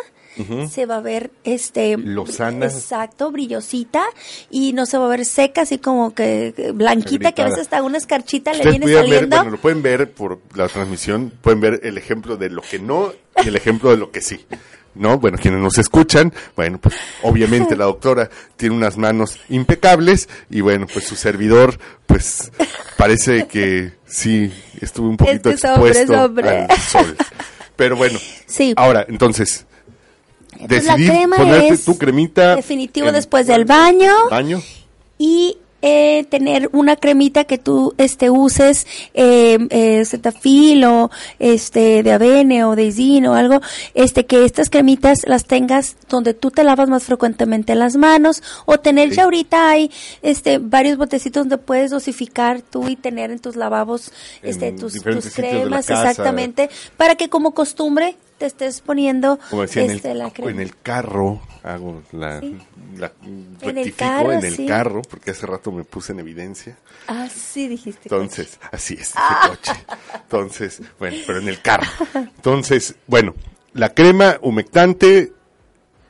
se 0.69 0.85
va 0.85 0.97
a 0.97 1.01
ver 1.01 1.31
este 1.43 1.97
lozana. 1.97 2.67
exacto 2.67 3.29
brillosita 3.29 4.05
y 4.49 4.71
no 4.71 4.85
se 4.85 4.97
va 4.97 5.05
a 5.05 5.09
ver 5.09 5.25
seca 5.25 5.63
así 5.63 5.79
como 5.79 6.13
que 6.13 6.71
blanquita 6.73 7.33
que 7.33 7.41
a 7.41 7.45
veces 7.45 7.61
hasta 7.61 7.83
una 7.83 7.97
escarchita 7.97 8.53
le 8.53 8.69
viene 8.69 8.87
saliendo. 8.87 9.35
bueno 9.35 9.51
lo 9.51 9.57
pueden 9.57 9.81
ver 9.81 10.09
por 10.11 10.39
la 10.55 10.69
transmisión 10.69 11.33
pueden 11.41 11.59
ver 11.59 11.81
el 11.83 11.97
ejemplo 11.97 12.37
de 12.37 12.49
lo 12.51 12.61
que 12.61 12.79
no 12.79 13.11
y 13.43 13.49
el 13.49 13.55
ejemplo 13.57 13.91
de 13.91 13.97
lo 13.97 14.11
que 14.11 14.21
sí 14.21 14.39
¿no? 14.99 15.17
Bueno, 15.17 15.37
quienes 15.41 15.61
nos 15.61 15.77
escuchan, 15.77 16.33
bueno, 16.55 16.77
pues 16.77 16.95
obviamente 17.23 17.75
la 17.75 17.85
doctora 17.85 18.29
tiene 18.57 18.75
unas 18.75 18.97
manos 18.97 19.39
impecables 19.49 20.29
y 20.49 20.61
bueno, 20.61 20.85
pues 20.91 21.05
su 21.05 21.15
servidor, 21.15 21.79
pues 22.05 22.51
parece 22.97 23.47
que 23.47 23.93
sí 24.05 24.51
estuvo 24.81 25.09
un 25.09 25.17
poquito 25.17 25.49
expuesto 25.49 26.13
al 26.15 26.81
sol. 26.81 27.17
Pero 27.75 27.95
bueno, 27.95 28.19
sí. 28.45 28.73
ahora, 28.75 29.05
entonces, 29.07 29.65
decidí 30.67 31.09
ponerte 31.35 31.77
tu 31.77 31.97
cremita. 31.97 32.57
Definitivo 32.57 33.11
después 33.11 33.47
del 33.47 33.63
baño. 33.63 34.13
Baño. 34.29 34.61
Y 35.17 35.57
eh, 35.81 36.25
tener 36.29 36.69
una 36.73 36.95
cremita 36.95 37.45
que 37.45 37.57
tú 37.57 37.93
este 37.97 38.29
uses 38.29 38.85
eh, 39.13 39.57
eh, 39.69 40.03
Cetafil 40.05 40.83
o 40.83 41.11
este 41.39 42.03
de 42.03 42.11
Avene 42.11 42.65
o 42.65 42.75
de 42.75 42.91
Zin 42.91 43.25
o 43.27 43.33
algo 43.33 43.61
este 43.93 44.25
que 44.25 44.43
estas 44.43 44.69
cremitas 44.69 45.19
las 45.25 45.45
tengas 45.45 45.95
donde 46.09 46.33
tú 46.33 46.51
te 46.51 46.63
lavas 46.63 46.89
más 46.89 47.03
frecuentemente 47.03 47.75
las 47.75 47.95
manos 47.95 48.43
o 48.65 48.79
tener 48.79 49.11
ya 49.11 49.23
ahorita 49.23 49.69
hay 49.69 49.91
este 50.21 50.57
varios 50.57 50.97
botecitos 50.97 51.43
donde 51.43 51.57
puedes 51.57 51.91
dosificar 51.91 52.61
tú 52.61 52.89
y 52.89 52.95
tener 52.95 53.31
en 53.31 53.39
tus 53.39 53.55
lavabos 53.55 54.11
este 54.43 54.73
tus, 54.73 55.01
tus 55.01 55.33
cremas 55.33 55.89
exactamente 55.89 56.69
para 56.97 57.15
que 57.15 57.29
como 57.29 57.53
costumbre 57.53 58.17
te 58.37 58.45
estés 58.45 58.81
poniendo 58.81 59.39
este, 59.63 59.85
en, 59.85 59.91
el, 59.91 60.17
la 60.17 60.31
crema. 60.31 60.51
en 60.51 60.59
el 60.59 60.75
carro 60.77 61.41
hago 61.63 62.01
la, 62.11 62.41
rectifico 63.61 64.31
en 64.31 64.45
el 64.45 64.65
carro, 64.67 65.01
porque 65.01 65.31
hace 65.31 65.45
rato 65.45 65.71
me 65.71 65.83
puse 65.83 66.13
en 66.13 66.19
evidencia. 66.19 66.77
Ah, 67.07 67.27
sí, 67.29 67.67
dijiste. 67.67 68.01
Entonces, 68.03 68.59
así 68.71 68.95
es, 68.95 69.13
coche. 69.47 69.73
Entonces, 70.13 70.81
bueno, 70.97 71.17
pero 71.25 71.39
en 71.39 71.49
el 71.49 71.61
carro. 71.61 71.87
Entonces, 72.15 72.95
bueno, 73.07 73.35
la 73.73 73.93
crema 73.93 74.37
humectante 74.41 75.33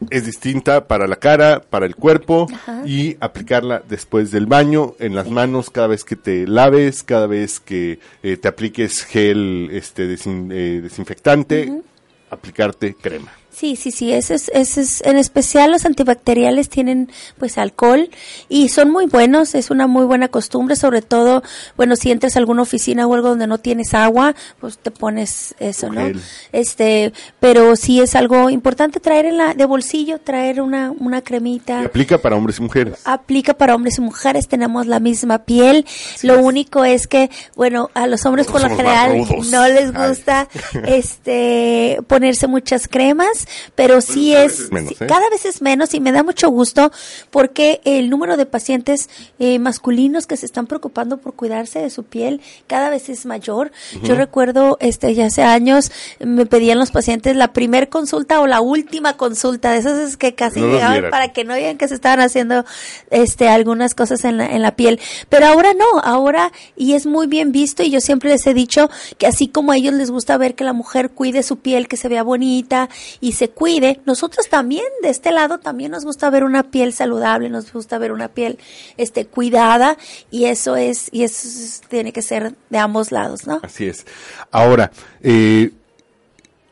es 0.09 0.25
distinta 0.25 0.87
para 0.87 1.07
la 1.07 1.17
cara, 1.17 1.61
para 1.61 1.85
el 1.85 1.95
cuerpo 1.95 2.47
y 2.85 3.17
aplicarla 3.19 3.83
después 3.87 4.31
del 4.31 4.45
baño, 4.45 4.95
en 4.99 5.15
las 5.15 5.29
manos, 5.29 5.69
cada 5.69 5.87
vez 5.87 6.03
que 6.03 6.15
te 6.15 6.47
laves, 6.47 7.03
cada 7.03 7.27
vez 7.27 7.59
que 7.59 7.99
eh, 8.23 8.37
te 8.37 8.47
apliques 8.47 9.03
gel 9.03 9.69
este 9.71 10.03
eh, 10.05 10.81
desinfectante, 10.81 11.81
aplicarte 12.29 12.95
crema. 12.95 13.31
Sí, 13.51 13.75
sí, 13.75 13.91
sí, 13.91 14.13
ese 14.13 14.35
es, 14.35 14.49
ese 14.53 14.81
es, 14.81 15.01
en 15.01 15.17
especial 15.17 15.71
los 15.71 15.85
antibacteriales 15.85 16.69
tienen 16.69 17.11
pues 17.37 17.57
alcohol 17.57 18.09
y 18.47 18.69
son 18.69 18.89
muy 18.89 19.07
buenos, 19.07 19.53
es 19.53 19.69
una 19.69 19.87
muy 19.87 20.05
buena 20.05 20.29
costumbre, 20.29 20.75
sobre 20.75 21.01
todo, 21.01 21.43
bueno, 21.75 21.95
si 21.95 22.11
entras 22.11 22.35
a 22.35 22.39
alguna 22.39 22.61
oficina 22.61 23.05
o 23.05 23.13
algo 23.13 23.29
donde 23.29 23.47
no 23.47 23.57
tienes 23.57 23.93
agua, 23.93 24.35
pues 24.59 24.77
te 24.77 24.91
pones 24.91 25.55
eso, 25.59 25.91
¿no? 25.91 26.09
Este, 26.51 27.11
pero 27.39 27.75
sí 27.75 27.99
es 27.99 28.15
algo 28.15 28.49
importante 28.49 28.99
traer 28.99 29.25
en 29.25 29.37
la, 29.37 29.53
de 29.53 29.65
bolsillo, 29.65 30.19
traer 30.19 30.61
una, 30.61 30.91
una 30.97 31.21
cremita. 31.21 31.81
¿Y 31.81 31.85
aplica 31.85 32.17
para 32.17 32.35
hombres 32.35 32.59
y 32.59 32.61
mujeres? 32.61 33.01
Aplica 33.03 33.53
para 33.55 33.75
hombres 33.75 33.97
y 33.97 34.01
mujeres, 34.01 34.47
tenemos 34.47 34.87
la 34.87 34.99
misma 34.99 35.39
piel, 35.39 35.85
lo 36.21 36.39
único 36.39 36.85
es 36.85 37.07
que, 37.07 37.29
bueno, 37.55 37.89
a 37.93 38.07
los 38.07 38.25
hombres 38.25 38.47
por 38.47 38.61
lo 38.61 38.69
general 38.69 39.17
no 39.51 39.67
les 39.67 39.93
gusta, 39.93 40.47
este, 40.85 41.99
ponerse 42.07 42.47
muchas 42.47 42.87
cremas, 42.87 43.38
más, 43.39 43.71
pero 43.75 44.01
sí 44.01 44.35
es, 44.35 44.71
menos, 44.71 44.93
¿eh? 44.93 45.07
cada 45.07 45.29
vez 45.29 45.45
es 45.45 45.61
menos 45.61 45.93
y 45.93 45.99
me 45.99 46.11
da 46.11 46.23
mucho 46.23 46.49
gusto 46.49 46.91
porque 47.31 47.81
el 47.85 48.09
número 48.09 48.37
de 48.37 48.45
pacientes 48.45 49.09
eh, 49.39 49.59
masculinos 49.59 50.27
que 50.27 50.37
se 50.37 50.45
están 50.45 50.67
preocupando 50.67 51.17
por 51.17 51.35
cuidarse 51.35 51.79
de 51.79 51.89
su 51.89 52.03
piel 52.03 52.41
cada 52.67 52.89
vez 52.89 53.09
es 53.09 53.25
mayor. 53.25 53.71
Yo 54.03 54.15
recuerdo, 54.15 54.77
este, 54.79 55.13
ya 55.13 55.27
hace 55.27 55.43
años 55.43 55.91
me 56.19 56.45
pedían 56.45 56.79
los 56.79 56.91
pacientes 56.91 57.35
la 57.35 57.53
primer 57.53 57.89
consulta 57.89 58.39
o 58.41 58.47
la 58.47 58.61
última 58.61 59.17
consulta, 59.17 59.71
de 59.71 59.79
esas 59.79 59.97
es 59.99 60.17
que 60.17 60.35
casi 60.35 60.61
No 60.61 60.67
llegaban 60.67 61.09
para 61.09 61.29
que 61.29 61.43
no 61.43 61.53
vean 61.53 61.77
que 61.77 61.87
se 61.87 61.95
estaban 61.95 62.19
haciendo, 62.19 62.65
este, 63.09 63.49
algunas 63.49 63.95
cosas 63.95 64.23
en 64.25 64.37
la, 64.37 64.45
en 64.45 64.61
la 64.61 64.75
piel. 64.75 64.99
Pero 65.29 65.45
ahora 65.45 65.73
no, 65.73 65.99
ahora, 66.03 66.51
y 66.75 66.93
es 66.93 67.05
muy 67.05 67.27
bien 67.27 67.51
visto 67.51 67.83
y 67.83 67.91
yo 67.91 68.01
siempre 68.01 68.29
les 68.29 68.45
he 68.47 68.53
dicho 68.53 68.89
que 69.17 69.27
así 69.27 69.47
como 69.47 69.71
a 69.71 69.77
ellos 69.77 69.93
les 69.93 70.11
gusta 70.11 70.37
ver 70.37 70.55
que 70.55 70.63
la 70.63 70.73
mujer 70.73 71.11
cuide 71.11 71.43
su 71.43 71.57
piel, 71.57 71.87
que 71.87 71.97
se 71.97 72.07
vea 72.07 72.23
bonita 72.23 72.89
y 73.21 73.28
se 73.33 73.49
cuide, 73.49 73.99
nosotros 74.05 74.47
también 74.49 74.85
de 75.01 75.09
este 75.09 75.31
lado 75.31 75.57
también 75.59 75.91
nos 75.91 76.05
gusta 76.05 76.29
ver 76.29 76.43
una 76.43 76.63
piel 76.71 76.93
saludable, 76.93 77.49
nos 77.49 77.71
gusta 77.73 77.97
ver 77.97 78.11
una 78.11 78.27
piel 78.29 78.59
este 78.97 79.25
cuidada 79.25 79.97
y 80.31 80.45
eso 80.45 80.75
es 80.75 81.09
y 81.11 81.23
eso 81.23 81.47
es- 81.47 81.81
tiene 81.89 82.13
que 82.13 82.21
ser 82.21 82.55
de 82.69 82.77
ambos 82.77 83.11
lados, 83.11 83.45
¿no? 83.47 83.59
Así 83.63 83.87
es. 83.87 84.05
Ahora, 84.51 84.91
eh, 85.21 85.71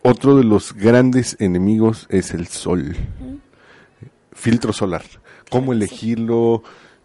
otro 0.04 0.38
de 0.38 0.44
los 0.44 0.74
grandes 0.74 1.36
enemigos 1.40 2.08
es 2.10 2.32
el 2.34 2.48
sol. 2.48 2.96
Filtro 4.34 4.72
solar. 4.74 5.04
¿Cómo 5.50 5.74
elegirlo? 5.74 6.64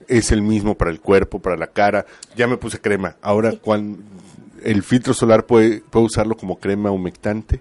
¿Es 0.08 0.32
el 0.32 0.42
mismo 0.42 0.74
para 0.76 0.90
el 0.90 1.00
cuerpo, 1.00 1.40
para 1.40 1.56
la 1.56 1.68
cara? 1.68 2.06
Ya 2.36 2.46
me 2.46 2.56
puse 2.56 2.80
crema. 2.80 3.16
Ahora, 3.22 3.52
cuan- 3.52 4.04
¿el 4.62 4.82
filtro 4.82 5.14
solar 5.14 5.46
puede, 5.46 5.80
puede 5.80 6.06
usarlo 6.06 6.36
como 6.36 6.58
crema 6.58 6.90
humectante? 6.90 7.60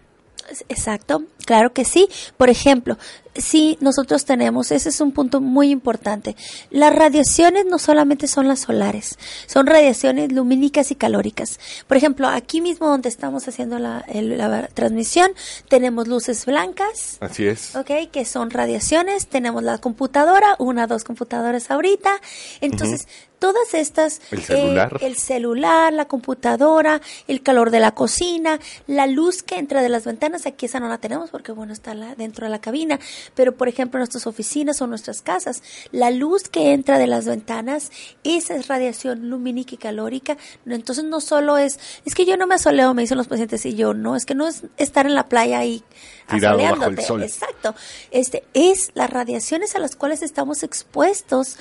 Exacto, 0.68 1.24
claro 1.46 1.74
que 1.74 1.86
sí. 1.86 2.08
Por 2.38 2.50
ejemplo, 2.50 2.98
si 3.36 3.78
nosotros 3.80 4.26
tenemos, 4.26 4.72
ese 4.72 4.90
es 4.90 5.00
un 5.00 5.12
punto 5.14 5.40
muy 5.40 5.70
importante. 5.72 6.36
Las 6.70 6.94
radiaciones 6.94 7.66
no 7.66 7.80
solamente 7.80 8.28
son 8.28 8.48
las 8.50 8.60
solares, 8.60 9.18
son 9.48 9.68
radiaciones 9.68 10.32
lumínicas 10.34 10.92
y 10.92 10.96
calóricas. 10.96 11.60
Por 11.88 11.96
ejemplo, 11.98 12.28
aquí 12.28 12.60
mismo 12.60 12.88
donde 12.88 13.08
estamos 13.10 13.48
haciendo 13.48 13.80
la, 13.80 14.04
el- 14.10 14.38
la 14.38 14.68
transmisión, 14.68 15.32
tenemos 15.70 16.08
luces 16.10 16.46
blancas, 16.46 17.18
Así 17.22 17.48
es. 17.48 17.76
¿ok? 17.76 18.10
Que 18.12 18.26
son 18.26 18.50
radiaciones. 18.50 19.28
Tenemos 19.28 19.64
la 19.64 19.78
computadora, 19.78 20.56
una, 20.60 20.88
dos 20.88 21.04
computadoras 21.06 21.72
ahorita. 21.72 22.12
Entonces, 22.60 23.08
todas 23.40 23.74
estas... 23.74 24.22
El 24.30 24.44
celular. 24.44 24.98
eh, 25.02 25.08
el 25.08 25.16
celular, 25.18 25.94
la 25.94 26.06
computadora, 26.06 27.02
el 27.28 27.42
calor 27.42 27.72
de 27.72 27.80
la 27.80 27.92
cocina, 27.92 28.60
la 28.88 29.08
luz 29.08 29.42
que 29.42 29.56
entra 29.58 29.82
de 29.82 29.90
las 29.90 30.04
ventanas, 30.06 30.46
aquí 30.46 30.66
esa 30.68 30.80
no 30.80 30.88
la 30.90 30.98
tenemos 31.00 31.31
porque, 31.32 31.52
bueno, 31.52 31.74
está 31.74 31.94
la- 31.94 32.16
dentro 32.16 32.46
de 32.46 32.52
la 32.52 32.60
cabina. 32.62 33.00
Pero, 33.36 33.56
por 33.56 33.68
ejemplo, 33.68 33.98
en 33.98 34.02
nuestras 34.02 34.28
oficinas 34.28 34.82
o 34.82 34.88
nuestras 34.88 35.22
casas, 35.22 35.64
la 35.92 36.12
luz 36.12 36.50
que 36.50 36.74
entra 36.74 37.00
de 37.00 37.08
las 37.08 37.26
ventanas, 37.26 37.92
esa 38.24 38.56
es 38.56 38.68
radiación 38.68 39.30
lumínica 39.30 39.76
y 39.76 39.78
calórica. 39.78 40.38
No, 40.66 40.76
Entonces, 40.76 41.04
no 41.06 41.22
solo 41.22 41.58
es... 41.58 41.80
Es 42.06 42.14
que 42.16 42.26
yo 42.26 42.38
no 42.38 42.46
me 42.48 42.56
asoleo, 42.56 42.94
me 42.94 43.02
dicen 43.04 43.18
los 43.18 43.28
pacientes, 43.28 43.66
y 43.66 43.76
yo 43.76 43.94
no, 43.94 44.16
es 44.16 44.26
que 44.26 44.36
no 44.36 44.48
es 44.48 44.64
estar 44.78 45.06
en 45.06 45.16
la 45.16 45.28
playa 45.30 45.60
ahí 45.60 45.84
Tirado 46.30 46.58
bajo 46.58 46.68
el 46.68 46.74
asoleándote. 46.74 47.08
sol. 47.08 47.24
Exacto. 47.24 47.76
Este 48.12 48.44
es 48.54 48.92
las 48.94 49.10
radiaciones 49.10 49.76
a 49.76 49.80
las 49.80 49.96
cuales 49.96 50.22
estamos 50.22 50.64
expuestos 50.64 51.58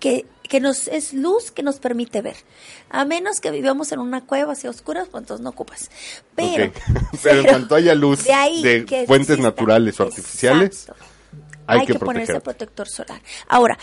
que, 0.00 0.26
que 0.48 0.60
nos 0.60 0.88
es 0.88 1.12
luz 1.12 1.50
que 1.50 1.62
nos 1.62 1.78
permite 1.78 2.22
ver. 2.22 2.36
A 2.90 3.04
menos 3.04 3.40
que 3.40 3.50
vivamos 3.50 3.92
en 3.92 4.00
una 4.00 4.24
cueva 4.24 4.52
así 4.52 4.68
oscuras, 4.68 5.08
pues 5.10 5.22
entonces 5.22 5.42
no 5.42 5.50
ocupas. 5.50 5.90
Pero, 6.34 6.66
Ok. 6.66 6.76
Pero 7.22 7.40
en 7.40 7.46
cuanto 7.46 7.74
haya 7.74 7.94
luz 7.94 8.24
de, 8.24 8.32
ahí 8.32 8.62
de 8.62 8.84
que 8.84 9.06
fuentes 9.06 9.30
exista. 9.30 9.50
naturales 9.50 9.98
o 10.00 10.04
artificiales, 10.04 10.82
Exacto. 10.82 11.04
hay, 11.66 11.80
hay, 11.80 11.86
que, 11.86 11.92
que, 11.94 11.98
ponerse 11.98 12.40
protector 12.40 12.88
solar. 12.88 13.20
Ahora, 13.48 13.78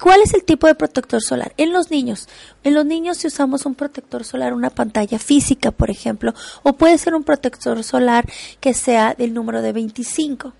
¿cuál 0.00 0.20
es 0.22 0.34
el 0.34 0.44
tipo 0.44 0.66
de 0.66 0.74
protector 0.74 1.22
solar? 1.22 1.52
En 1.56 1.72
los 1.72 1.90
niños. 1.90 2.28
En 2.62 2.74
los 2.74 2.84
niños 2.84 3.18
si 3.18 3.26
usamos 3.26 3.66
un 3.66 3.74
protector 3.74 4.24
solar, 4.24 4.52
una 4.52 4.70
pantalla 4.70 5.18
física, 5.18 5.70
por 5.70 5.90
ejemplo, 5.90 6.34
o 6.62 6.74
puede 6.74 6.98
ser 6.98 7.14
un 7.14 7.24
protector 7.24 7.82
solar 7.82 8.26
que 8.60 8.74
sea 8.74 9.14
del 9.14 9.34
número 9.34 9.62
de 9.62 9.72
25. 9.72 10.52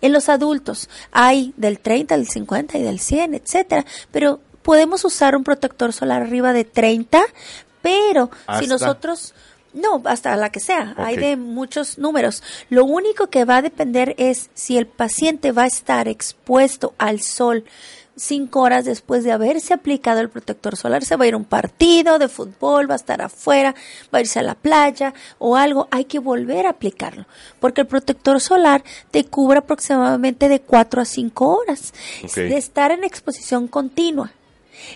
En 0.00 0.12
los 0.12 0.28
adultos 0.28 0.88
hay 1.12 1.54
del 1.56 1.78
30, 1.78 2.16
del 2.16 2.28
50 2.28 2.78
y 2.78 2.82
del 2.82 2.98
100, 2.98 3.34
etcétera, 3.34 3.84
pero 4.10 4.40
podemos 4.68 5.02
usar 5.06 5.34
un 5.34 5.44
protector 5.44 5.94
solar 5.94 6.20
arriba 6.20 6.52
de 6.52 6.64
30, 6.64 7.22
pero 7.80 8.30
Hasta. 8.46 8.58
si 8.62 8.66
nosotros 8.66 9.32
no, 9.72 10.02
hasta 10.04 10.36
la 10.36 10.50
que 10.50 10.60
sea, 10.60 10.92
hay 10.98 11.16
de 11.16 11.38
muchos 11.38 11.96
números. 11.96 12.42
Lo 12.68 12.84
único 12.84 13.28
que 13.28 13.46
va 13.46 13.56
a 13.56 13.62
depender 13.62 14.14
es 14.18 14.50
si 14.52 14.76
el 14.76 14.86
paciente 14.86 15.52
va 15.52 15.62
a 15.62 15.68
estar 15.68 16.06
expuesto 16.06 16.92
al 16.98 17.22
sol 17.22 17.64
cinco 18.14 18.60
horas 18.60 18.84
después 18.84 19.24
de 19.24 19.32
haberse 19.32 19.72
aplicado 19.72 20.20
el 20.20 20.28
protector 20.28 20.76
solar, 20.76 21.02
se 21.02 21.16
va 21.16 21.24
a 21.24 21.28
ir 21.28 21.34
a 21.34 21.38
un 21.38 21.46
partido 21.46 22.18
de 22.18 22.28
fútbol, 22.28 22.90
va 22.90 22.94
a 22.94 22.96
estar 22.96 23.22
afuera, 23.22 23.74
va 24.12 24.18
a 24.18 24.20
irse 24.20 24.38
a 24.38 24.42
la 24.42 24.54
playa 24.54 25.14
o 25.38 25.56
algo, 25.56 25.88
hay 25.90 26.04
que 26.04 26.18
volver 26.18 26.66
a 26.66 26.70
aplicarlo, 26.70 27.26
porque 27.58 27.80
el 27.80 27.86
protector 27.86 28.38
solar 28.40 28.84
te 29.10 29.24
cubre 29.24 29.60
aproximadamente 29.60 30.50
de 30.50 30.60
cuatro 30.60 31.00
a 31.00 31.06
cinco 31.06 31.56
horas 31.56 31.94
de 32.34 32.58
estar 32.58 32.90
en 32.90 33.04
exposición 33.04 33.66
continua. 33.66 34.32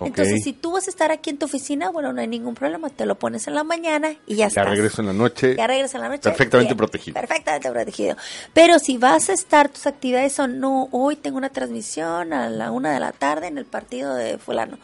Entonces, 0.01 0.42
si 0.42 0.53
tú 0.53 0.73
vas 0.73 0.87
a 0.87 0.90
estar 0.90 1.11
aquí 1.11 1.31
en 1.31 1.38
tu 1.38 1.47
oficina, 1.47 1.90
bueno, 1.90 2.12
no 2.12 2.21
hay 2.21 2.29
ningún 2.29 2.55
problema, 2.55 2.88
te 2.90 3.07
lo 3.07 3.14
pones 3.16 3.47
en 3.47 3.55
la 3.55 3.64
mañana 3.64 4.12
y 4.27 4.35
ya 4.37 4.42
Ya 4.45 4.47
estás. 4.49 4.68
regreso 4.68 5.01
en 5.03 5.09
la 5.09 5.12
noche. 5.12 5.55
Ya 5.57 5.66
regresas 5.66 5.95
en 5.97 6.01
la 6.03 6.09
noche. 6.09 6.23
Perfectamente 6.23 6.75
protegido. 6.75 7.14
Perfectamente 7.21 7.71
protegido. 7.71 8.16
Pero 8.53 8.79
si 8.79 8.99
vas 8.99 9.29
a 9.29 9.33
estar, 9.33 9.68
tus 9.68 9.87
actividades 9.87 10.33
son, 10.33 10.61
no, 10.61 10.88
hoy 10.92 11.16
tengo 11.16 11.37
una 11.37 11.51
transmisión 11.51 12.33
a 12.33 12.49
la 12.49 12.71
una 12.71 12.92
de 12.92 13.01
la 13.01 13.12
tarde 13.12 13.47
en 13.49 13.59
el 13.59 13.64
partido 13.64 14.14
de 14.14 14.38
fulano, 14.38 14.79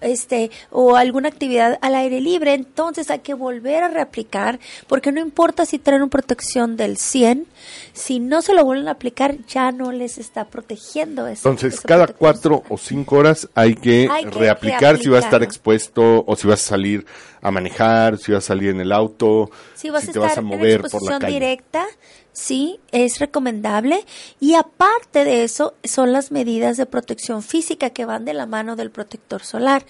este, 0.00 0.50
o 0.70 0.96
alguna 0.96 1.28
actividad 1.28 1.78
al 1.80 1.94
aire 1.94 2.20
libre, 2.20 2.54
entonces 2.54 3.10
hay 3.10 3.20
que 3.20 3.34
volver 3.34 3.84
a 3.84 3.88
reaplicar, 3.88 4.58
porque 4.88 5.12
no 5.12 5.20
importa 5.20 5.64
si 5.66 5.78
traen 5.78 6.02
una 6.02 6.10
protección 6.10 6.76
del 6.76 6.96
100, 6.96 7.46
si 7.92 8.18
no 8.20 8.42
se 8.42 8.54
lo 8.54 8.64
vuelven 8.64 8.88
a 8.88 8.92
aplicar, 8.92 9.36
ya 9.46 9.70
no 9.72 9.92
les 9.92 10.18
está 10.18 10.46
protegiendo 10.46 11.26
eso. 11.26 11.48
Entonces, 11.48 11.80
cada 11.80 12.06
cuatro 12.08 12.62
o 12.68 12.76
cinco 12.78 13.16
horas 13.16 13.48
hay 13.54 13.74
que, 13.74 14.08
Hay 14.10 14.24
que 14.26 14.41
reaplicar 14.42 14.98
si 14.98 15.08
vas 15.08 15.22
a 15.22 15.26
estar 15.26 15.42
expuesto 15.42 16.24
o 16.26 16.36
si 16.36 16.46
vas 16.46 16.60
a 16.64 16.68
salir 16.68 17.06
a 17.40 17.50
manejar, 17.50 18.18
si 18.18 18.32
vas 18.32 18.44
a 18.44 18.48
salir 18.48 18.70
en 18.70 18.80
el 18.80 18.92
auto, 18.92 19.50
Si 19.74 19.90
vas 19.90 20.08
a 20.08 20.12
te 20.12 20.18
vas 20.18 20.36
a 20.36 20.40
en 20.40 20.46
mover 20.46 20.82
por 20.82 21.02
la 21.02 21.18
calle. 21.18 21.32
directa, 21.32 21.84
sí, 22.32 22.78
es 22.92 23.18
recomendable. 23.18 24.04
Y 24.40 24.54
aparte 24.54 25.24
de 25.24 25.44
eso, 25.44 25.74
son 25.84 26.12
las 26.12 26.30
medidas 26.30 26.76
de 26.76 26.86
protección 26.86 27.42
física 27.42 27.90
que 27.90 28.04
van 28.04 28.24
de 28.24 28.34
la 28.34 28.46
mano 28.46 28.76
del 28.76 28.90
protector 28.90 29.42
solar. 29.42 29.84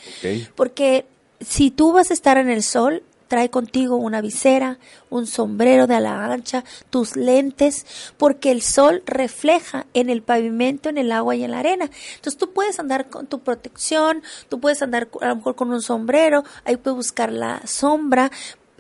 Porque 0.54 1.04
si 1.40 1.70
tú 1.70 1.92
vas 1.92 2.10
a 2.10 2.14
estar 2.14 2.38
en 2.38 2.48
el 2.48 2.62
sol, 2.62 3.02
trae 3.32 3.48
contigo 3.48 3.96
una 3.96 4.20
visera, 4.20 4.78
un 5.08 5.26
sombrero 5.26 5.86
de 5.86 5.94
ala 5.94 6.26
ancha, 6.26 6.64
tus 6.90 7.16
lentes, 7.16 7.86
porque 8.18 8.50
el 8.50 8.60
sol 8.60 9.02
refleja 9.06 9.86
en 9.94 10.10
el 10.10 10.20
pavimento, 10.20 10.90
en 10.90 10.98
el 10.98 11.10
agua 11.10 11.34
y 11.34 11.42
en 11.42 11.52
la 11.52 11.60
arena. 11.60 11.88
Entonces 12.16 12.36
tú 12.36 12.52
puedes 12.52 12.78
andar 12.78 13.08
con 13.08 13.26
tu 13.26 13.38
protección, 13.38 14.22
tú 14.50 14.60
puedes 14.60 14.82
andar 14.82 15.08
a 15.22 15.28
lo 15.28 15.36
mejor 15.36 15.54
con 15.54 15.70
un 15.70 15.80
sombrero, 15.80 16.44
ahí 16.66 16.76
puedes 16.76 16.94
buscar 16.94 17.32
la 17.32 17.66
sombra, 17.66 18.30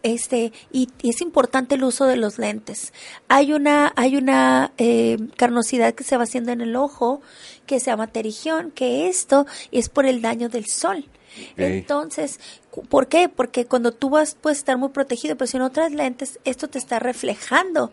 este 0.02 0.52
y, 0.70 0.90
y 1.00 1.08
es 1.08 1.22
importante 1.22 1.76
el 1.76 1.84
uso 1.84 2.04
de 2.04 2.16
los 2.16 2.38
lentes. 2.38 2.92
Hay 3.28 3.54
una 3.54 3.90
hay 3.96 4.16
una 4.16 4.74
eh, 4.76 5.16
carnosidad 5.38 5.94
que 5.94 6.04
se 6.04 6.18
va 6.18 6.24
haciendo 6.24 6.52
en 6.52 6.60
el 6.60 6.76
ojo 6.76 7.22
que 7.64 7.80
se 7.80 7.86
llama 7.86 8.08
terigión, 8.08 8.70
que 8.70 9.08
esto 9.08 9.46
es 9.70 9.88
por 9.88 10.04
el 10.04 10.20
daño 10.20 10.50
del 10.50 10.66
sol. 10.66 11.08
Entonces, 11.56 12.40
¿por 12.88 13.06
qué? 13.06 13.28
Porque 13.28 13.66
cuando 13.66 13.92
tú 13.92 14.10
vas 14.10 14.36
puedes 14.40 14.58
estar 14.58 14.78
muy 14.78 14.88
protegido, 14.90 15.36
pero 15.36 15.46
si 15.46 15.58
no 15.58 15.70
traes 15.70 15.92
lentes, 15.92 16.38
esto 16.44 16.68
te 16.68 16.78
está 16.78 16.98
reflejando. 16.98 17.92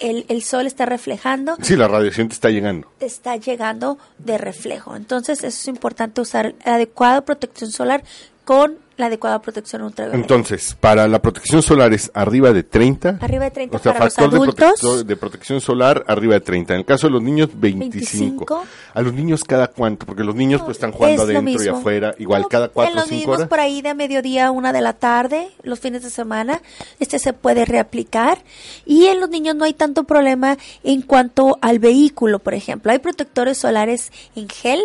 El, 0.00 0.24
el 0.28 0.42
sol 0.42 0.66
está 0.66 0.86
reflejando 0.86 1.56
Sí, 1.62 1.76
la 1.76 1.88
radiación 1.88 2.28
te 2.28 2.34
está 2.34 2.50
llegando. 2.50 2.88
te 2.98 3.06
está 3.06 3.36
llegando 3.36 3.98
de 4.18 4.38
reflejo. 4.38 4.96
Entonces, 4.96 5.38
eso 5.38 5.48
es 5.48 5.68
importante 5.68 6.20
usar 6.20 6.54
la 6.64 6.74
adecuada 6.76 7.22
protección 7.22 7.70
solar 7.70 8.02
con 8.44 8.78
la 9.00 9.06
adecuada 9.06 9.40
protección 9.40 9.82
ultravioleta. 9.82 10.20
Entonces, 10.20 10.76
para 10.78 11.08
la 11.08 11.20
protección 11.20 11.62
solar 11.62 11.92
es 11.92 12.10
arriba 12.14 12.52
de 12.52 12.62
30. 12.62 13.18
Arriba 13.20 13.44
de 13.44 13.50
30 13.50 13.76
o 13.76 13.80
sea, 13.80 13.92
para 13.94 14.04
los 14.04 14.14
factor 14.14 15.04
de, 15.04 15.16
protección 15.16 15.60
solar 15.60 16.04
arriba 16.06 16.34
de 16.34 16.40
30. 16.40 16.74
En 16.74 16.80
el 16.80 16.84
caso 16.84 17.06
de 17.06 17.14
los 17.14 17.22
niños, 17.22 17.48
25. 17.54 18.44
25. 18.44 18.62
A 18.92 19.02
los 19.02 19.14
niños 19.14 19.42
cada 19.44 19.68
cuánto, 19.68 20.06
porque 20.06 20.22
los 20.22 20.34
niños 20.34 20.60
pues 20.62 20.76
están 20.76 20.92
jugando 20.92 21.22
Es 21.22 21.30
adentro 21.30 21.64
y 21.64 21.68
afuera, 21.68 22.14
igual 22.18 22.42
No, 22.42 22.48
cada 22.48 22.66
en 22.66 22.72
4 22.72 22.92
o 22.92 22.94
los 22.94 23.04
5 23.04 23.16
mismos 23.16 23.36
horas. 23.36 23.48
por 23.48 23.60
ahí 23.60 23.82
de 23.82 23.94
mediodía 23.94 24.19
mediodía, 24.20 24.50
una 24.50 24.72
de 24.72 24.82
la 24.82 24.92
tarde, 24.92 25.48
los 25.62 25.80
fines 25.80 26.02
de 26.02 26.10
semana. 26.10 26.60
Este 26.98 27.18
se 27.18 27.32
puede 27.32 27.64
reaplicar. 27.64 28.42
Y 28.84 29.06
en 29.06 29.18
los 29.20 29.30
niños 29.30 29.54
no 29.56 29.64
hay 29.64 29.72
tanto 29.72 30.04
problema 30.04 30.58
en 30.84 31.02
cuanto 31.02 31.58
al 31.62 31.78
vehículo, 31.78 32.38
por 32.38 32.52
ejemplo. 32.54 32.92
Hay 32.92 32.98
protectores 32.98 33.56
solares 33.58 34.12
en 34.36 34.48
gel, 34.48 34.80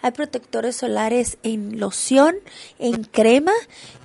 hay 0.00 0.12
protectores 0.12 0.76
solares 0.76 1.36
en 1.42 1.78
loción, 1.78 2.36
en 2.78 3.04
crema, 3.04 3.52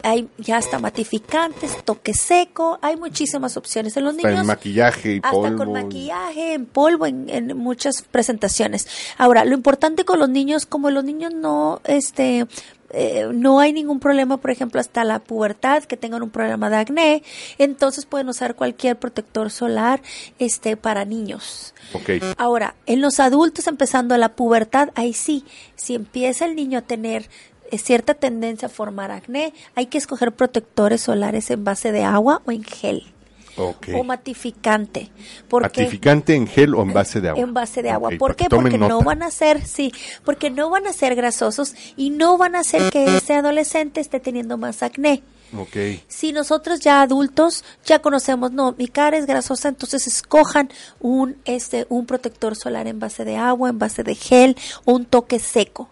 hay 0.04 0.28
ya 0.38 0.58
hasta 0.58 0.80
matificantes, 0.80 1.78
toque 1.86 2.14
seco, 2.14 2.78
hay 2.82 2.98
muchísimas 2.98 3.56
opciones 3.56 3.96
en 3.96 4.04
los 4.04 4.16
Hasta 4.16 4.28
niños. 4.28 4.42
en 4.42 4.48
maquillaje 4.48 5.14
y 5.14 5.18
hasta 5.18 5.32
polvo. 5.32 5.58
con 5.58 5.72
maquillaje, 5.72 6.54
en 6.54 6.66
polvo, 6.66 7.06
en, 7.06 7.30
en 7.30 7.58
muchas 7.58 8.02
presentaciones. 8.02 8.88
Ahora, 9.18 9.46
lo 9.46 9.54
importante 9.54 10.04
con 10.04 10.20
los 10.20 10.30
niños, 10.30 10.66
como 10.66 10.90
los 10.90 11.06
niños 11.06 11.34
no, 11.34 11.80
este, 11.86 12.46
eh, 12.94 13.30
no 13.34 13.60
hay 13.60 13.74
ningún 13.74 14.00
problema, 14.00 14.38
por 14.38 14.52
ejemplo, 14.52 14.80
hasta 14.80 15.04
la 15.04 15.20
pubertad, 15.20 15.84
que 15.84 15.98
tengan 15.98 16.22
un 16.22 16.30
problema 16.30 16.70
de 16.70 16.78
acné, 16.78 17.24
entonces 17.58 18.06
pueden 18.06 18.30
usar 18.30 18.56
cualquier 18.56 18.98
protector 18.98 19.50
solar, 19.50 20.02
este, 20.40 20.78
para 20.78 21.04
niños. 21.04 21.74
Ok. 21.94 22.12
Ahora, 22.38 22.76
en 22.86 23.02
los 23.02 23.20
adultos 23.20 23.68
empezando 23.68 24.16
la 24.18 24.36
pubertad, 24.36 24.90
ahí 24.96 25.14
sí, 25.14 25.44
si 25.76 25.96
empieza 25.96 26.46
el 26.46 26.56
niño 26.56 26.80
a 26.80 26.82
tener 26.84 27.30
eh, 27.72 27.78
cierta 27.80 28.14
tendencia 28.14 28.68
a 28.68 28.70
formar 28.70 29.12
acné, 29.12 29.54
hay 29.74 29.88
que 29.88 29.98
escoger 29.98 30.32
protectores 30.32 31.02
solares 31.02 31.50
en 31.50 31.64
base 31.64 31.92
de 31.92 32.04
agua 32.04 32.42
o 32.46 32.52
en 32.52 32.64
gel 32.64 33.13
O 33.58 34.04
matificante. 34.04 35.12
Porque 35.48 35.82
Matificante 35.82 36.36
en 36.36 36.48
gel 36.48 36.74
o 36.74 36.82
en 36.82 36.94
base 36.94 37.22
de 37.22 37.30
agua. 37.30 37.44
en 37.44 37.54
base 37.54 37.82
de 37.82 37.92
agua. 37.92 38.10
Ok, 38.10 38.18
¿Por 38.18 38.36
qué? 38.36 38.46
Porque 38.50 38.78
no 38.78 39.02
van 39.02 39.22
a 39.24 39.32
ser, 39.32 39.66
sí, 39.66 39.94
porque 40.26 40.50
no 40.50 40.70
van 40.70 40.88
a 40.88 40.94
ser 40.94 41.16
grasosos 41.16 41.76
y 41.96 42.10
no 42.10 42.38
van 42.38 42.56
a 42.56 42.60
hacer 42.60 42.92
que 42.92 43.18
ese 43.18 43.34
adolescente 43.34 44.02
esté 44.02 44.20
teniendo 44.20 44.58
más 44.58 44.82
acné. 44.82 45.24
Ok. 45.56 45.78
Si 46.08 46.32
nosotros 46.32 46.80
ya 46.80 47.02
adultos 47.02 47.64
ya 47.86 48.00
conocemos, 48.00 48.52
no, 48.52 48.74
mi 48.78 48.88
cara 48.88 49.18
es 49.18 49.28
grasosa, 49.28 49.70
entonces 49.70 50.08
escojan 50.08 50.70
un 51.00 51.38
este 51.46 51.86
un 51.90 52.08
protector 52.08 52.56
solar 52.56 52.88
en 52.88 53.00
base 53.00 53.24
de 53.24 53.36
agua, 53.38 53.70
en 53.70 53.78
base 53.78 54.04
de 54.04 54.16
gel 54.16 54.58
o 54.86 54.94
un 54.94 55.06
toque 55.06 55.40
seco. 55.40 55.90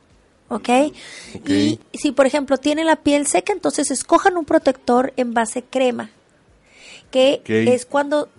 ¿Ok? 0.49 0.69
Ok. 1.35 1.49
Y 1.49 1.79
si, 1.93 2.11
por 2.11 2.25
ejemplo, 2.25 2.57
tiene 2.57 2.83
la 2.83 2.97
piel 2.97 3.25
seca, 3.25 3.53
entonces 3.53 3.89
escojan 3.89 4.35
un 4.35 4.43
protector 4.43 5.13
en 5.15 5.33
base 5.33 5.63
crema. 5.63 6.09
Que 7.11 7.41
es 7.45 7.85
cuando 7.85 8.29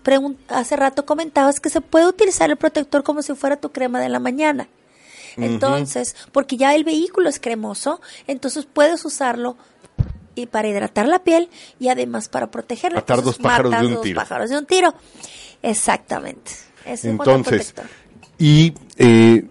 hace 0.48 0.76
rato 0.76 1.04
comentabas 1.04 1.60
que 1.60 1.68
se 1.68 1.80
puede 1.80 2.06
utilizar 2.06 2.50
el 2.50 2.56
protector 2.56 3.02
como 3.02 3.22
si 3.22 3.34
fuera 3.34 3.56
tu 3.56 3.70
crema 3.70 4.00
de 4.00 4.08
la 4.08 4.18
mañana. 4.18 4.68
Entonces, 5.36 6.16
porque 6.32 6.56
ya 6.56 6.74
el 6.74 6.84
vehículo 6.84 7.28
es 7.28 7.38
cremoso, 7.38 8.00
entonces 8.26 8.66
puedes 8.70 9.04
usarlo 9.04 9.56
y 10.34 10.46
para 10.46 10.68
hidratar 10.68 11.06
la 11.06 11.20
piel 11.20 11.48
y 11.78 11.88
además 11.88 12.28
para 12.28 12.50
protegerla. 12.50 13.00
Matar 13.00 13.18
Entonces, 13.18 13.38
dos 13.38 13.50
pájaros 13.50 13.72
de 13.78 13.86
un 13.86 13.94
dos 13.94 14.02
tiro. 14.02 14.20
pájaros 14.20 14.50
de 14.50 14.58
un 14.58 14.66
tiro. 14.66 14.94
Exactamente. 15.62 16.52
Entonces, 16.84 17.72
protector. 17.72 17.86
y 18.38 18.74
eh, 18.96 19.44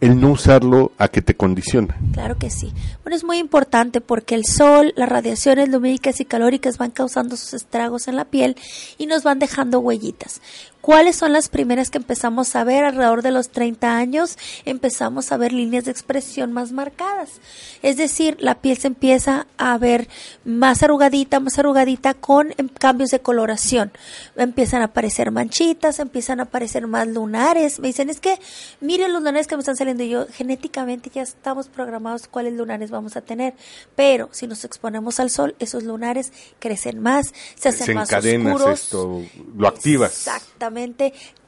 el 0.00 0.20
no 0.20 0.30
usarlo 0.30 0.92
a 0.98 1.08
que 1.08 1.22
te 1.22 1.34
condiciona. 1.34 1.96
Claro 2.12 2.38
que 2.38 2.50
sí. 2.50 2.72
Bueno, 3.02 3.16
es 3.16 3.24
muy 3.24 3.38
importante 3.38 4.00
porque 4.00 4.34
el 4.34 4.44
sol, 4.44 4.92
las 4.96 5.08
radiaciones 5.08 5.68
lumínicas 5.68 6.20
y 6.20 6.24
calóricas 6.24 6.78
van 6.78 6.90
causando 6.90 7.36
sus 7.36 7.54
estragos 7.54 8.08
en 8.08 8.16
la 8.16 8.24
piel 8.24 8.56
y 8.98 9.06
nos 9.06 9.22
van 9.22 9.38
dejando 9.38 9.80
huellitas. 9.80 10.40
¿Cuáles 10.80 11.16
son 11.16 11.32
las 11.34 11.50
primeras 11.50 11.90
que 11.90 11.98
empezamos 11.98 12.56
a 12.56 12.64
ver 12.64 12.84
alrededor 12.84 13.20
de 13.22 13.30
los 13.30 13.50
30 13.50 13.96
años? 13.96 14.38
Empezamos 14.64 15.30
a 15.30 15.36
ver 15.36 15.52
líneas 15.52 15.84
de 15.84 15.90
expresión 15.90 16.52
más 16.52 16.72
marcadas. 16.72 17.40
Es 17.82 17.98
decir, 17.98 18.36
la 18.40 18.60
piel 18.60 18.78
se 18.78 18.86
empieza 18.86 19.46
a 19.58 19.76
ver 19.76 20.08
más 20.44 20.82
arrugadita, 20.82 21.38
más 21.38 21.58
arrugadita 21.58 22.14
con 22.14 22.54
em, 22.56 22.68
cambios 22.68 23.10
de 23.10 23.20
coloración. 23.20 23.92
Empiezan 24.36 24.80
a 24.80 24.86
aparecer 24.86 25.30
manchitas, 25.30 25.98
empiezan 25.98 26.40
a 26.40 26.44
aparecer 26.44 26.86
más 26.86 27.06
lunares. 27.06 27.78
Me 27.78 27.88
dicen, 27.88 28.08
es 28.08 28.20
que 28.20 28.38
miren 28.80 29.12
los 29.12 29.20
lunares 29.20 29.46
que 29.46 29.56
me 29.56 29.60
están 29.60 29.76
saliendo. 29.76 30.02
Y 30.02 30.08
yo, 30.08 30.26
genéticamente 30.32 31.10
ya 31.12 31.22
estamos 31.22 31.68
programados 31.68 32.26
cuáles 32.26 32.54
lunares 32.54 32.90
vamos 32.90 33.16
a 33.16 33.20
tener. 33.20 33.52
Pero 33.96 34.30
si 34.32 34.46
nos 34.46 34.64
exponemos 34.64 35.20
al 35.20 35.28
sol, 35.28 35.54
esos 35.58 35.84
lunares 35.84 36.32
crecen 36.58 37.00
más, 37.00 37.34
se 37.54 37.68
hacen 37.68 37.86
Se 37.86 37.94
más 37.94 38.10
oscuros. 38.12 38.80
esto, 38.80 39.22
lo 39.56 39.68
activas. 39.68 40.12
Exactamente. 40.12 40.69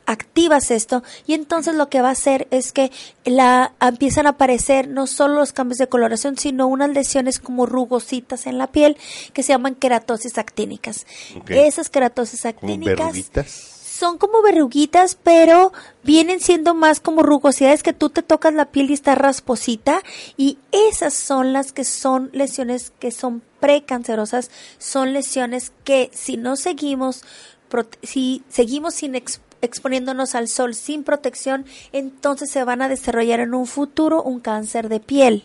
Activas 0.05 0.73
esto 0.73 1.05
y 1.27 1.35
entonces 1.35 1.77
lo 1.77 1.89
que 1.89 2.03
va 2.03 2.09
a 2.09 2.13
hacer 2.13 2.49
es 2.51 2.73
que 2.73 2.91
la 3.25 3.73
empiezan 3.81 4.27
a 4.27 4.31
aparecer 4.31 4.89
no 4.89 5.07
solo 5.07 5.37
los 5.37 5.53
cambios 5.53 5.79
de 5.79 5.87
coloración, 5.87 6.37
sino 6.37 6.67
unas 6.67 6.91
lesiones 6.91 7.39
como 7.39 7.67
rugositas 7.67 8.49
en 8.49 8.59
la 8.59 8.67
piel 8.67 8.97
que 9.33 9.45
se 9.45 9.53
llaman 9.53 9.77
queratosis 9.77 10.39
actínicas. 10.39 11.07
Esas 11.49 11.89
queratosis 11.89 12.45
actínicas 12.47 13.15
son 14.03 14.19
como 14.19 14.43
verruguitas, 14.43 15.17
pero 15.23 15.73
vienen 16.03 16.41
siendo 16.41 16.75
más 16.75 16.99
como 16.99 17.23
rugosidades 17.23 17.85
que 17.85 17.93
tú 17.93 18.11
te 18.11 18.25
tocas 18.25 18.53
la 18.53 18.73
piel 18.73 18.91
y 18.91 18.95
está 18.95 19.15
rasposita 19.15 20.03
y 20.37 20.59
esas 20.73 21.15
son 21.15 21.53
las 21.53 21.73
que 21.73 21.85
son 21.85 22.29
lesiones 22.33 22.93
que 22.99 23.13
son 23.13 23.43
precancerosas, 23.61 24.51
son 24.79 25.13
lesiones 25.13 25.73
que 25.85 26.11
si 26.13 26.37
no 26.37 26.57
seguimos 26.57 27.23
si 28.03 28.43
seguimos 28.49 28.95
sin 28.95 29.15
ex- 29.15 29.41
exponiéndonos 29.61 30.35
al 30.35 30.49
sol 30.49 30.75
sin 30.75 31.05
protección, 31.05 31.65
entonces 31.93 32.51
se 32.51 32.65
van 32.65 32.83
a 32.83 32.89
desarrollar 32.89 33.41
en 33.41 33.55
un 33.55 33.67
futuro 33.67 34.23
un 34.23 34.41
cáncer 34.41 34.89
de 34.89 35.01
piel. 35.01 35.45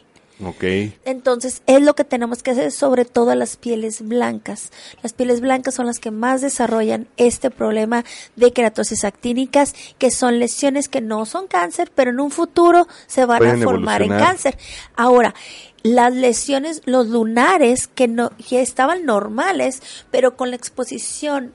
Entonces, 1.03 1.63
es 1.65 1.81
lo 1.81 1.95
que 1.95 2.03
tenemos 2.03 2.43
que 2.43 2.51
hacer, 2.51 2.71
sobre 2.71 3.05
todo 3.05 3.33
las 3.33 3.57
pieles 3.57 4.07
blancas. 4.07 4.71
Las 5.01 5.13
pieles 5.13 5.41
blancas 5.41 5.73
son 5.73 5.87
las 5.87 5.97
que 5.97 6.11
más 6.11 6.41
desarrollan 6.41 7.07
este 7.17 7.49
problema 7.49 8.05
de 8.35 8.53
queratosis 8.53 9.03
actínicas, 9.03 9.73
que 9.97 10.11
son 10.11 10.37
lesiones 10.37 10.89
que 10.89 11.01
no 11.01 11.25
son 11.25 11.47
cáncer, 11.47 11.91
pero 11.95 12.11
en 12.11 12.19
un 12.19 12.29
futuro 12.29 12.87
se 13.07 13.25
van 13.25 13.39
Pueden 13.39 13.61
a 13.61 13.63
formar 13.63 14.03
en 14.03 14.09
cáncer. 14.09 14.59
Ahora, 14.95 15.33
las 15.81 16.13
lesiones, 16.13 16.83
los 16.85 17.07
lunares 17.07 17.87
que 17.87 18.07
no 18.07 18.29
que 18.47 18.61
estaban 18.61 19.05
normales, 19.05 19.81
pero 20.11 20.37
con 20.37 20.51
la 20.51 20.55
exposición 20.55 21.53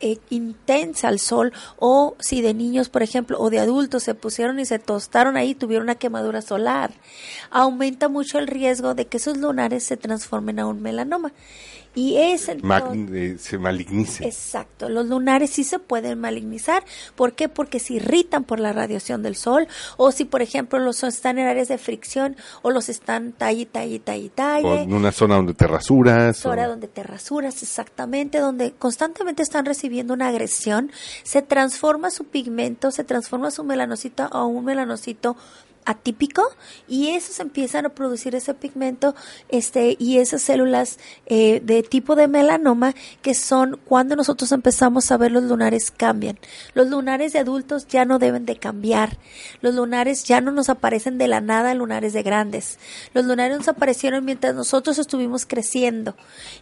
eh, 0.00 0.18
intensa 0.30 1.08
al 1.08 1.18
sol 1.18 1.52
o 1.78 2.16
si 2.20 2.40
de 2.42 2.54
niños, 2.54 2.88
por 2.88 3.02
ejemplo, 3.02 3.38
o 3.40 3.50
de 3.50 3.58
adultos 3.58 4.02
se 4.02 4.14
pusieron 4.14 4.60
y 4.60 4.64
se 4.64 4.78
tostaron 4.78 5.36
ahí, 5.36 5.54
tuvieron 5.54 5.84
una 5.84 5.96
quemadura 5.96 6.42
solar, 6.42 6.92
aumenta 7.50 8.08
mucho 8.08 8.38
el 8.38 8.46
riesgo 8.46 8.94
de 8.94 9.06
que 9.06 9.16
esos 9.16 9.36
lunares 9.36 9.84
se 9.84 9.96
transformen 9.96 10.60
a 10.60 10.66
un 10.66 10.82
melanoma. 10.82 11.32
Y 11.94 12.16
es 12.18 12.48
Mag- 12.62 12.92
entonces- 12.92 13.16
eh, 13.16 13.38
se 13.38 13.58
malignice. 13.58 14.24
Exacto, 14.26 14.88
los 14.88 15.06
lunares 15.06 15.50
sí 15.50 15.64
se 15.64 15.78
pueden 15.78 16.20
malignizar. 16.20 16.84
¿Por 17.16 17.32
qué? 17.32 17.48
Porque 17.48 17.80
se 17.80 17.94
irritan 17.94 18.44
por 18.44 18.60
la 18.60 18.72
radiación 18.72 19.22
del 19.22 19.34
sol 19.34 19.66
o 19.96 20.12
si, 20.12 20.24
por 20.24 20.42
ejemplo, 20.42 20.78
los 20.78 21.02
están 21.02 21.38
en 21.38 21.48
áreas 21.48 21.68
de 21.68 21.78
fricción 21.78 22.36
o 22.62 22.70
los 22.70 22.88
están 22.88 23.32
talle, 23.32 23.66
talle, 23.66 23.98
talle, 23.98 24.26
O 24.26 24.30
talle. 24.30 24.82
en 24.82 24.92
una 24.92 25.10
zona 25.12 25.36
donde 25.36 25.54
te 25.54 25.66
rasuras. 25.66 26.44
o- 26.46 26.50
Hora 26.50 26.68
donde 26.68 26.88
te 26.88 27.02
rasuras, 27.02 27.62
exactamente, 27.62 28.38
donde 28.38 28.72
constantemente 28.72 29.42
están 29.42 29.64
recibiendo 29.64 30.14
una 30.14 30.28
agresión, 30.28 30.92
se 31.24 31.42
transforma 31.42 32.10
su 32.10 32.24
pigmento, 32.24 32.90
se 32.90 33.02
transforma 33.04 33.50
su 33.50 33.64
melanocito 33.64 34.28
a 34.30 34.44
un 34.44 34.64
melanocito 34.64 35.36
atípico 35.84 36.42
y 36.86 37.10
esos 37.10 37.40
empiezan 37.40 37.86
a 37.86 37.90
producir 37.90 38.34
ese 38.34 38.54
pigmento 38.54 39.14
este 39.48 39.96
y 39.98 40.18
esas 40.18 40.42
células 40.42 40.98
eh, 41.26 41.60
de 41.64 41.82
tipo 41.82 42.16
de 42.16 42.28
melanoma 42.28 42.94
que 43.22 43.34
son 43.34 43.78
cuando 43.84 44.16
nosotros 44.16 44.52
empezamos 44.52 45.10
a 45.10 45.16
ver 45.16 45.32
los 45.32 45.44
lunares 45.44 45.90
cambian. 45.90 46.38
Los 46.74 46.88
lunares 46.88 47.32
de 47.32 47.38
adultos 47.38 47.86
ya 47.86 48.04
no 48.04 48.18
deben 48.18 48.46
de 48.46 48.56
cambiar. 48.56 49.18
Los 49.60 49.74
lunares 49.74 50.24
ya 50.24 50.40
no 50.40 50.52
nos 50.52 50.68
aparecen 50.68 51.18
de 51.18 51.28
la 51.28 51.40
nada 51.40 51.74
lunares 51.74 52.12
de 52.12 52.22
grandes. 52.22 52.78
Los 53.14 53.24
lunares 53.24 53.58
nos 53.58 53.68
aparecieron 53.68 54.24
mientras 54.24 54.54
nosotros 54.54 54.98
estuvimos 54.98 55.46
creciendo. 55.46 56.16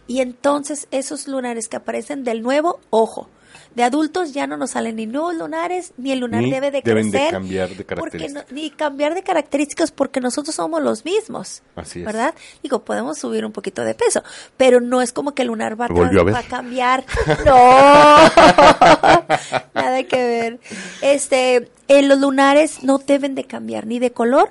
Y 0.07 0.21
entonces 0.21 0.87
esos 0.91 1.27
lunares 1.27 1.67
que 1.67 1.77
aparecen 1.77 2.23
del 2.23 2.41
nuevo 2.41 2.79
ojo 2.89 3.29
de 3.75 3.83
adultos 3.83 4.33
ya 4.33 4.47
no 4.47 4.57
nos 4.57 4.71
salen 4.71 4.95
ni 4.97 5.05
nuevos 5.05 5.35
lunares, 5.35 5.93
ni 5.97 6.11
el 6.11 6.19
lunar 6.19 6.41
Ni 6.41 6.51
debe 6.51 6.71
de 6.71 6.81
deben 6.81 7.11
de 7.11 7.17
crecer. 7.17 7.31
cambiar 7.33 7.69
de 7.69 7.75
no- 7.77 7.85
características. 7.85 8.51
ni 8.51 8.69
cambiar 8.71 9.15
de 9.15 9.23
características 9.23 9.91
porque 9.91 10.19
nosotros 10.21 10.55
somos 10.55 10.81
los 10.81 11.05
mismos. 11.05 11.61
Así 11.75 11.99
es. 11.99 12.05
¿Verdad? 12.05 12.33
Digo, 12.63 12.83
podemos 12.83 13.17
subir 13.17 13.45
un 13.45 13.51
poquito 13.51 13.83
de 13.83 13.93
peso, 13.95 14.23
pero 14.57 14.79
no 14.81 15.01
es 15.01 15.13
como 15.13 15.33
que 15.33 15.43
el 15.43 15.49
lunar 15.49 15.79
va, 15.79 15.85
a, 15.85 15.89
a 15.89 15.93
ver. 16.23 16.33
va 16.33 16.39
a 16.39 16.43
cambiar. 16.43 17.05
No, 17.45 17.55
nada 19.73 20.03
que 20.03 20.17
ver. 20.17 20.59
Este, 21.01 21.69
eh, 21.87 22.01
los 22.03 22.19
lunares 22.19 22.83
no 22.83 22.97
deben 22.97 23.35
de 23.35 23.45
cambiar 23.45 23.85
ni 23.85 23.99
de 23.99 24.11
color, 24.11 24.49